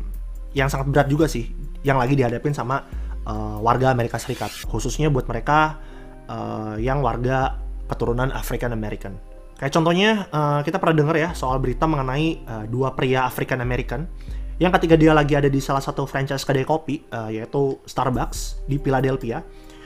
yang 0.58 0.66
sangat 0.66 0.90
berat 0.90 1.06
juga 1.06 1.30
sih 1.30 1.46
yang 1.86 2.02
lagi 2.02 2.18
dihadapin 2.18 2.50
sama 2.50 2.82
uh, 3.24 3.62
warga 3.62 3.94
Amerika 3.94 4.18
Serikat 4.18 4.50
khususnya 4.66 5.06
buat 5.06 5.30
mereka 5.30 5.78
uh, 6.26 6.74
yang 6.82 6.98
warga 7.00 7.62
keturunan 7.86 8.34
African 8.34 8.74
American. 8.74 9.14
Kayak 9.56 9.72
contohnya 9.72 10.10
uh, 10.34 10.60
kita 10.60 10.76
pernah 10.76 10.96
dengar 10.98 11.16
ya 11.16 11.30
soal 11.32 11.62
berita 11.62 11.88
mengenai 11.88 12.44
uh, 12.44 12.64
dua 12.68 12.92
pria 12.92 13.24
African 13.24 13.62
American. 13.62 14.10
Yang 14.56 14.80
ketika 14.80 14.96
dia 14.96 15.12
lagi 15.12 15.36
ada 15.36 15.48
di 15.52 15.60
salah 15.60 15.84
satu 15.84 16.08
franchise 16.08 16.44
kedai 16.44 16.64
kopi 16.66 17.06
uh, 17.12 17.30
yaitu 17.30 17.78
Starbucks 17.86 18.66
di 18.66 18.76
Philadelphia. 18.82 19.40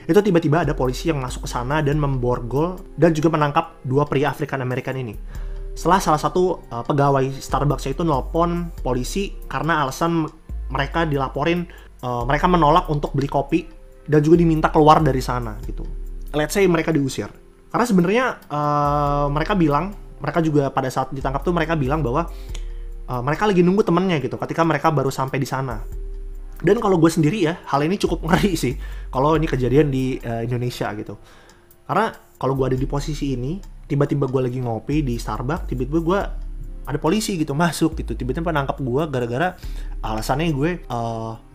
Itu 0.08 0.18
tiba-tiba 0.24 0.66
ada 0.66 0.74
polisi 0.74 1.12
yang 1.12 1.22
masuk 1.22 1.46
ke 1.46 1.50
sana 1.52 1.84
dan 1.86 2.00
memborgol 2.00 2.80
dan 2.98 3.14
juga 3.14 3.30
menangkap 3.30 3.78
dua 3.86 4.08
pria 4.08 4.32
African 4.32 4.58
American 4.64 4.96
ini. 4.98 5.14
Setelah 5.80 5.96
salah 5.96 6.20
satu 6.20 6.60
uh, 6.68 6.84
pegawai 6.84 7.40
Starbucks 7.40 7.88
itu 7.88 8.04
nelpon 8.04 8.68
polisi 8.84 9.32
karena 9.48 9.80
alasan 9.80 10.28
mereka 10.68 11.08
dilaporin 11.08 11.64
uh, 12.04 12.28
mereka 12.28 12.52
menolak 12.52 12.84
untuk 12.92 13.16
beli 13.16 13.32
kopi 13.32 13.64
dan 14.04 14.20
juga 14.20 14.44
diminta 14.44 14.68
keluar 14.68 15.00
dari 15.00 15.24
sana 15.24 15.56
gitu. 15.64 15.88
Let's 16.36 16.52
say 16.52 16.68
mereka 16.68 16.92
diusir 16.92 17.32
karena 17.70 17.86
sebenarnya 17.86 18.24
uh, 18.50 19.26
mereka 19.30 19.54
bilang, 19.54 19.94
mereka 20.18 20.42
juga 20.42 20.68
pada 20.74 20.90
saat 20.90 21.14
ditangkap 21.14 21.46
tuh 21.46 21.54
mereka 21.54 21.78
bilang 21.78 22.02
bahwa 22.02 22.26
uh, 23.08 23.22
mereka 23.22 23.46
lagi 23.46 23.62
nunggu 23.62 23.86
temennya 23.86 24.18
gitu 24.18 24.36
ketika 24.36 24.66
mereka 24.66 24.90
baru 24.90 25.08
sampai 25.08 25.38
di 25.38 25.48
sana. 25.48 25.80
Dan 26.60 26.76
kalau 26.76 27.00
gue 27.00 27.08
sendiri 27.08 27.40
ya, 27.48 27.56
hal 27.72 27.80
ini 27.88 27.96
cukup 27.96 28.20
ngeri 28.28 28.52
sih 28.52 28.76
kalau 29.08 29.32
ini 29.32 29.48
kejadian 29.48 29.88
di 29.88 30.20
uh, 30.20 30.44
Indonesia 30.44 30.92
gitu. 30.92 31.16
Karena 31.88 32.12
kalau 32.36 32.52
gue 32.58 32.74
ada 32.74 32.76
di 32.76 32.84
posisi 32.90 33.32
ini, 33.38 33.79
tiba-tiba 33.90 34.30
gue 34.30 34.40
lagi 34.46 34.58
ngopi 34.62 35.02
di 35.02 35.18
Starbucks, 35.18 35.66
tiba-tiba 35.66 35.98
gue 35.98 36.20
ada 36.86 36.98
polisi 37.02 37.34
gitu 37.34 37.58
masuk 37.62 37.98
gitu, 37.98 38.14
tiba-tiba 38.14 38.54
nangkap 38.54 38.78
gue 38.78 39.02
gara-gara 39.10 39.58
alasannya 40.06 40.54
gue 40.54 40.70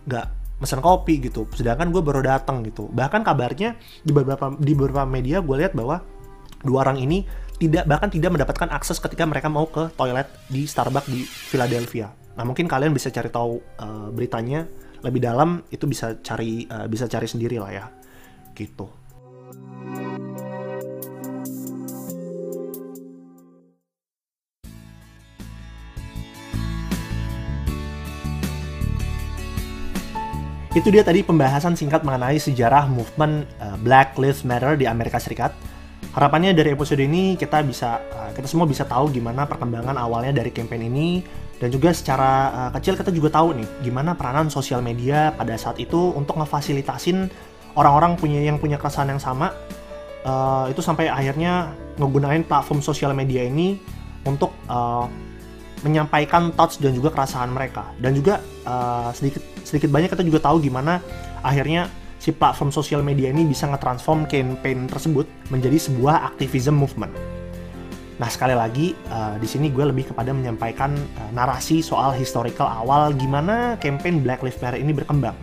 nggak 0.04 0.26
uh, 0.28 0.60
mesen 0.60 0.80
kopi 0.84 1.24
gitu. 1.24 1.48
Sedangkan 1.56 1.88
gue 1.88 2.04
baru 2.04 2.20
datang 2.20 2.60
gitu. 2.68 2.92
Bahkan 2.92 3.24
kabarnya 3.24 3.80
di 4.04 4.12
beberapa 4.12 4.52
di 4.60 4.72
beberapa 4.76 5.08
media 5.08 5.40
gue 5.40 5.56
lihat 5.56 5.72
bahwa 5.72 6.04
dua 6.60 6.84
orang 6.84 7.00
ini 7.00 7.24
tidak 7.56 7.88
bahkan 7.88 8.12
tidak 8.12 8.36
mendapatkan 8.36 8.68
akses 8.68 9.00
ketika 9.00 9.24
mereka 9.24 9.48
mau 9.48 9.64
ke 9.64 9.88
toilet 9.96 10.28
di 10.52 10.68
Starbucks 10.68 11.08
di 11.08 11.24
Philadelphia. 11.24 12.12
Nah 12.36 12.44
mungkin 12.44 12.68
kalian 12.68 12.92
bisa 12.92 13.08
cari 13.08 13.32
tahu 13.32 13.56
uh, 13.80 14.12
beritanya 14.12 14.68
lebih 15.00 15.20
dalam 15.24 15.64
itu 15.72 15.84
bisa 15.88 16.20
cari 16.20 16.68
uh, 16.68 16.84
bisa 16.88 17.08
cari 17.08 17.28
sendiri 17.28 17.56
lah 17.60 17.72
ya 17.72 17.84
gitu 18.56 19.05
Itu 30.76 30.92
dia 30.92 31.00
tadi 31.00 31.24
pembahasan 31.24 31.72
singkat 31.72 32.04
mengenai 32.04 32.36
sejarah 32.36 32.84
movement 32.84 33.48
uh, 33.64 33.80
Black 33.80 34.12
Lives 34.20 34.44
Matter 34.44 34.76
di 34.76 34.84
Amerika 34.84 35.16
Serikat. 35.16 35.56
Harapannya 36.12 36.52
dari 36.52 36.76
episode 36.76 37.00
ini 37.00 37.32
kita 37.32 37.64
bisa 37.64 37.96
uh, 38.12 38.28
kita 38.36 38.44
semua 38.44 38.68
bisa 38.68 38.84
tahu 38.84 39.08
gimana 39.08 39.48
perkembangan 39.48 39.96
awalnya 39.96 40.36
dari 40.36 40.52
campaign 40.52 40.92
ini 40.92 41.24
dan 41.56 41.72
juga 41.72 41.96
secara 41.96 42.52
uh, 42.52 42.70
kecil 42.76 42.92
kita 42.92 43.08
juga 43.08 43.32
tahu 43.40 43.56
nih 43.56 43.88
gimana 43.88 44.12
peranan 44.12 44.52
sosial 44.52 44.84
media 44.84 45.32
pada 45.32 45.56
saat 45.56 45.80
itu 45.80 46.12
untuk 46.12 46.36
ngefasilitasin 46.44 47.32
orang-orang 47.72 48.20
punya 48.20 48.44
yang 48.44 48.60
punya 48.60 48.76
keresahan 48.76 49.16
yang 49.16 49.20
sama 49.20 49.56
itu 50.66 50.82
sampai 50.82 51.06
akhirnya 51.06 51.70
ngegunain 52.02 52.42
platform 52.42 52.82
sosial 52.82 53.14
media 53.14 53.46
ini 53.46 53.78
untuk 54.26 54.50
menyampaikan 55.84 56.54
thoughts 56.56 56.80
dan 56.80 56.96
juga 56.96 57.12
keresahan 57.12 57.52
mereka 57.52 57.92
dan 58.00 58.16
juga 58.16 58.40
uh, 58.64 59.12
sedikit 59.12 59.44
sedikit 59.66 59.92
banyak 59.92 60.08
kita 60.08 60.24
juga 60.24 60.40
tahu 60.48 60.62
gimana 60.64 61.02
akhirnya 61.44 61.90
si 62.16 62.32
platform 62.32 62.72
sosial 62.72 63.04
media 63.04 63.28
ini 63.30 63.44
bisa 63.44 63.68
nge-transform 63.68 64.26
campaign 64.26 64.88
tersebut 64.88 65.28
menjadi 65.52 65.78
sebuah 65.78 66.26
activism 66.32 66.74
movement. 66.74 67.12
Nah 68.16 68.28
sekali 68.32 68.56
lagi 68.56 68.96
uh, 69.12 69.36
di 69.36 69.44
sini 69.44 69.68
gue 69.68 69.84
lebih 69.84 70.10
kepada 70.10 70.32
menyampaikan 70.32 70.96
uh, 70.96 71.30
narasi 71.36 71.84
soal 71.84 72.16
historical 72.16 72.64
awal 72.64 73.12
gimana 73.12 73.76
campaign 73.76 74.24
Black 74.24 74.40
Lives 74.40 74.58
Matter 74.64 74.80
ini 74.80 74.96
berkembang. 74.96 75.36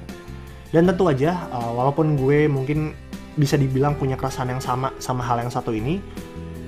Dan 0.74 0.90
tentu 0.90 1.06
aja 1.06 1.38
uh, 1.54 1.70
walaupun 1.70 2.18
gue 2.18 2.50
mungkin 2.50 2.98
bisa 3.38 3.58
dibilang 3.58 3.94
punya 3.94 4.18
keresahan 4.18 4.58
yang 4.58 4.62
sama 4.62 4.90
sama 4.98 5.22
hal 5.22 5.46
yang 5.46 5.54
satu 5.54 5.70
ini, 5.70 6.02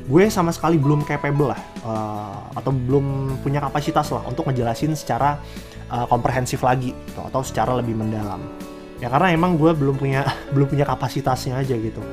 gue 0.06 0.24
sama 0.30 0.54
sekali 0.54 0.78
belum 0.78 1.02
capable 1.02 1.50
lah 1.50 1.62
uh, 1.82 2.38
atau 2.54 2.70
belum 2.70 3.38
punya 3.41 3.58
kapasitas 3.58 4.13
lah 4.13 4.22
untuk 4.30 4.46
ngejelasin 4.46 4.94
secara 4.94 5.41
uh, 5.89 6.06
komprehensif 6.06 6.62
lagi 6.62 6.94
gitu, 6.94 7.22
atau 7.26 7.41
secara 7.41 7.74
lebih 7.74 7.98
mendalam. 7.98 8.41
Ya 9.02 9.10
karena 9.12 9.34
emang 9.34 9.58
gue 9.58 9.74
belum 9.74 9.98
punya 9.98 10.22
belum 10.54 10.70
punya 10.70 10.86
kapasitasnya 10.86 11.58
aja 11.58 11.74
gitu. 11.74 12.06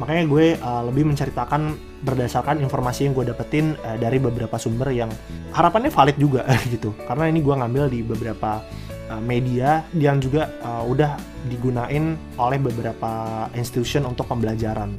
Makanya 0.00 0.24
gue 0.26 0.46
uh, 0.58 0.82
lebih 0.88 1.06
menceritakan 1.06 1.78
berdasarkan 2.02 2.58
informasi 2.64 3.06
yang 3.06 3.14
gue 3.14 3.30
dapetin 3.30 3.76
uh, 3.84 3.94
dari 4.00 4.18
beberapa 4.18 4.58
sumber 4.58 4.90
yang 4.90 5.12
harapannya 5.52 5.92
valid 5.92 6.16
juga 6.16 6.48
gitu. 6.72 6.96
Karena 7.04 7.28
ini 7.28 7.44
gue 7.44 7.54
ngambil 7.54 7.84
di 7.92 8.00
beberapa 8.00 8.64
uh, 9.12 9.20
media 9.20 9.84
yang 9.92 10.16
juga 10.16 10.48
uh, 10.64 10.82
udah 10.88 11.20
digunain 11.46 12.16
oleh 12.40 12.56
beberapa 12.56 13.46
institution 13.52 14.08
untuk 14.08 14.24
pembelajaran 14.32 14.96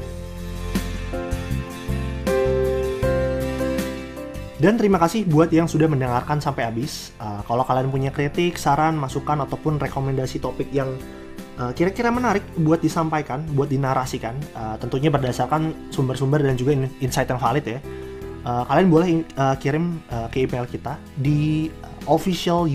Dan 4.55 4.79
terima 4.79 4.95
kasih 4.95 5.27
buat 5.27 5.51
yang 5.51 5.67
sudah 5.67 5.91
mendengarkan 5.91 6.39
sampai 6.39 6.71
habis. 6.71 7.11
Uh, 7.19 7.43
kalau 7.43 7.67
kalian 7.67 7.91
punya 7.91 8.11
kritik, 8.11 8.55
saran, 8.55 8.95
masukan, 8.95 9.43
ataupun 9.43 9.75
rekomendasi 9.75 10.39
topik 10.39 10.71
yang 10.71 10.95
eh, 11.59 11.71
kira-kira 11.75 12.11
menarik 12.11 12.43
buat 12.59 12.79
disampaikan, 12.79 13.43
buat 13.51 13.67
dinarasikan, 13.67 14.35
uh, 14.55 14.75
tentunya 14.79 15.11
berdasarkan 15.11 15.91
sumber-sumber 15.91 16.43
dan 16.43 16.55
juga 16.55 16.75
insight 17.03 17.27
yang 17.27 17.39
valid 17.39 17.63
ya. 17.67 17.79
Uh, 18.45 18.63
kalian 18.69 18.87
boleh 18.87 19.07
uh, 19.35 19.55
kirim 19.57 19.99
uh, 20.11 20.29
ke 20.29 20.45
email 20.45 20.69
kita 20.69 21.01
di 21.17 21.71
official 22.05 22.69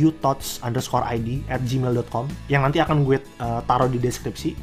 underscore 0.66 1.07
id 1.14 1.47
at 1.47 1.62
gmail.com 1.62 2.27
yang 2.51 2.66
nanti 2.66 2.83
akan 2.83 3.07
gue 3.07 3.23
uh, 3.38 3.62
taruh 3.64 3.87
di 3.87 4.03
deskripsi 4.03 4.59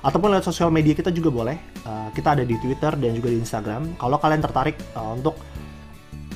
ataupun 0.00 0.32
lewat 0.32 0.44
sosial 0.44 0.72
media 0.72 0.96
kita 0.96 1.12
juga 1.12 1.28
boleh 1.32 1.56
uh, 1.84 2.08
kita 2.12 2.36
ada 2.36 2.44
di 2.44 2.56
Twitter 2.60 2.92
dan 2.96 3.12
juga 3.12 3.28
di 3.28 3.40
Instagram 3.40 3.96
kalau 4.00 4.16
kalian 4.16 4.40
tertarik 4.40 4.76
uh, 4.96 5.16
untuk 5.16 5.36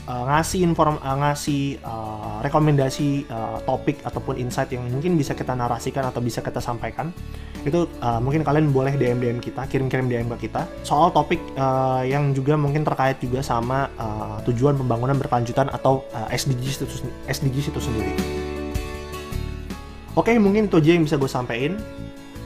uh, 0.08 0.24
ngasih 0.28 0.60
inform 0.64 1.00
uh, 1.00 1.16
ngasih 1.20 1.80
uh, 1.84 2.40
rekomendasi 2.44 3.28
uh, 3.28 3.58
topik 3.64 4.00
ataupun 4.04 4.36
insight 4.40 4.72
yang 4.72 4.84
mungkin 4.88 5.16
bisa 5.16 5.32
kita 5.32 5.56
narasikan 5.56 6.08
atau 6.08 6.20
bisa 6.20 6.44
kita 6.44 6.60
sampaikan 6.60 7.10
itu 7.64 7.88
uh, 8.04 8.20
mungkin 8.20 8.44
kalian 8.44 8.68
boleh 8.70 8.92
DM 9.00 9.18
DM 9.20 9.38
kita 9.40 9.64
kirim-kirim 9.64 10.04
DM 10.04 10.28
ke 10.36 10.48
kita 10.48 10.68
soal 10.84 11.08
topik 11.08 11.40
uh, 11.56 12.04
yang 12.04 12.36
juga 12.36 12.60
mungkin 12.60 12.84
terkait 12.84 13.16
juga 13.24 13.40
sama 13.40 13.88
uh, 13.96 14.36
tujuan 14.44 14.76
pembangunan 14.76 15.16
berkelanjutan 15.16 15.72
atau 15.72 16.04
uh, 16.12 16.28
SDGs 16.28 16.84
itu 16.84 17.08
SDGs 17.24 17.72
itu 17.72 17.80
sendiri. 17.80 18.12
Oke, 20.14 20.30
okay, 20.30 20.36
mungkin 20.38 20.70
itu 20.70 20.78
aja 20.78 20.94
yang 20.94 21.02
bisa 21.02 21.18
gue 21.18 21.26
sampaikan. 21.26 21.74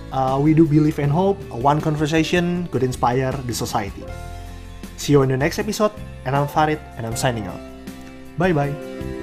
Uh, 0.09 0.41
we 0.41 0.57
do 0.57 0.65
believe 0.65 0.97
and 0.97 1.13
hope 1.13 1.37
one 1.53 1.85
conversation 1.85 2.65
could 2.73 2.81
inspire 2.81 3.35
the 3.45 3.53
society. 3.53 4.01
See 4.99 5.13
you 5.13 5.23
in 5.23 5.31
the 5.31 5.37
next 5.39 5.59
episode, 5.59 5.93
and 6.27 6.35
I'm 6.35 6.49
Farid, 6.49 6.81
and 6.99 7.07
I'm 7.07 7.17
signing 7.17 7.47
out. 7.47 7.61
Bye 8.37 8.53
bye. 8.53 9.18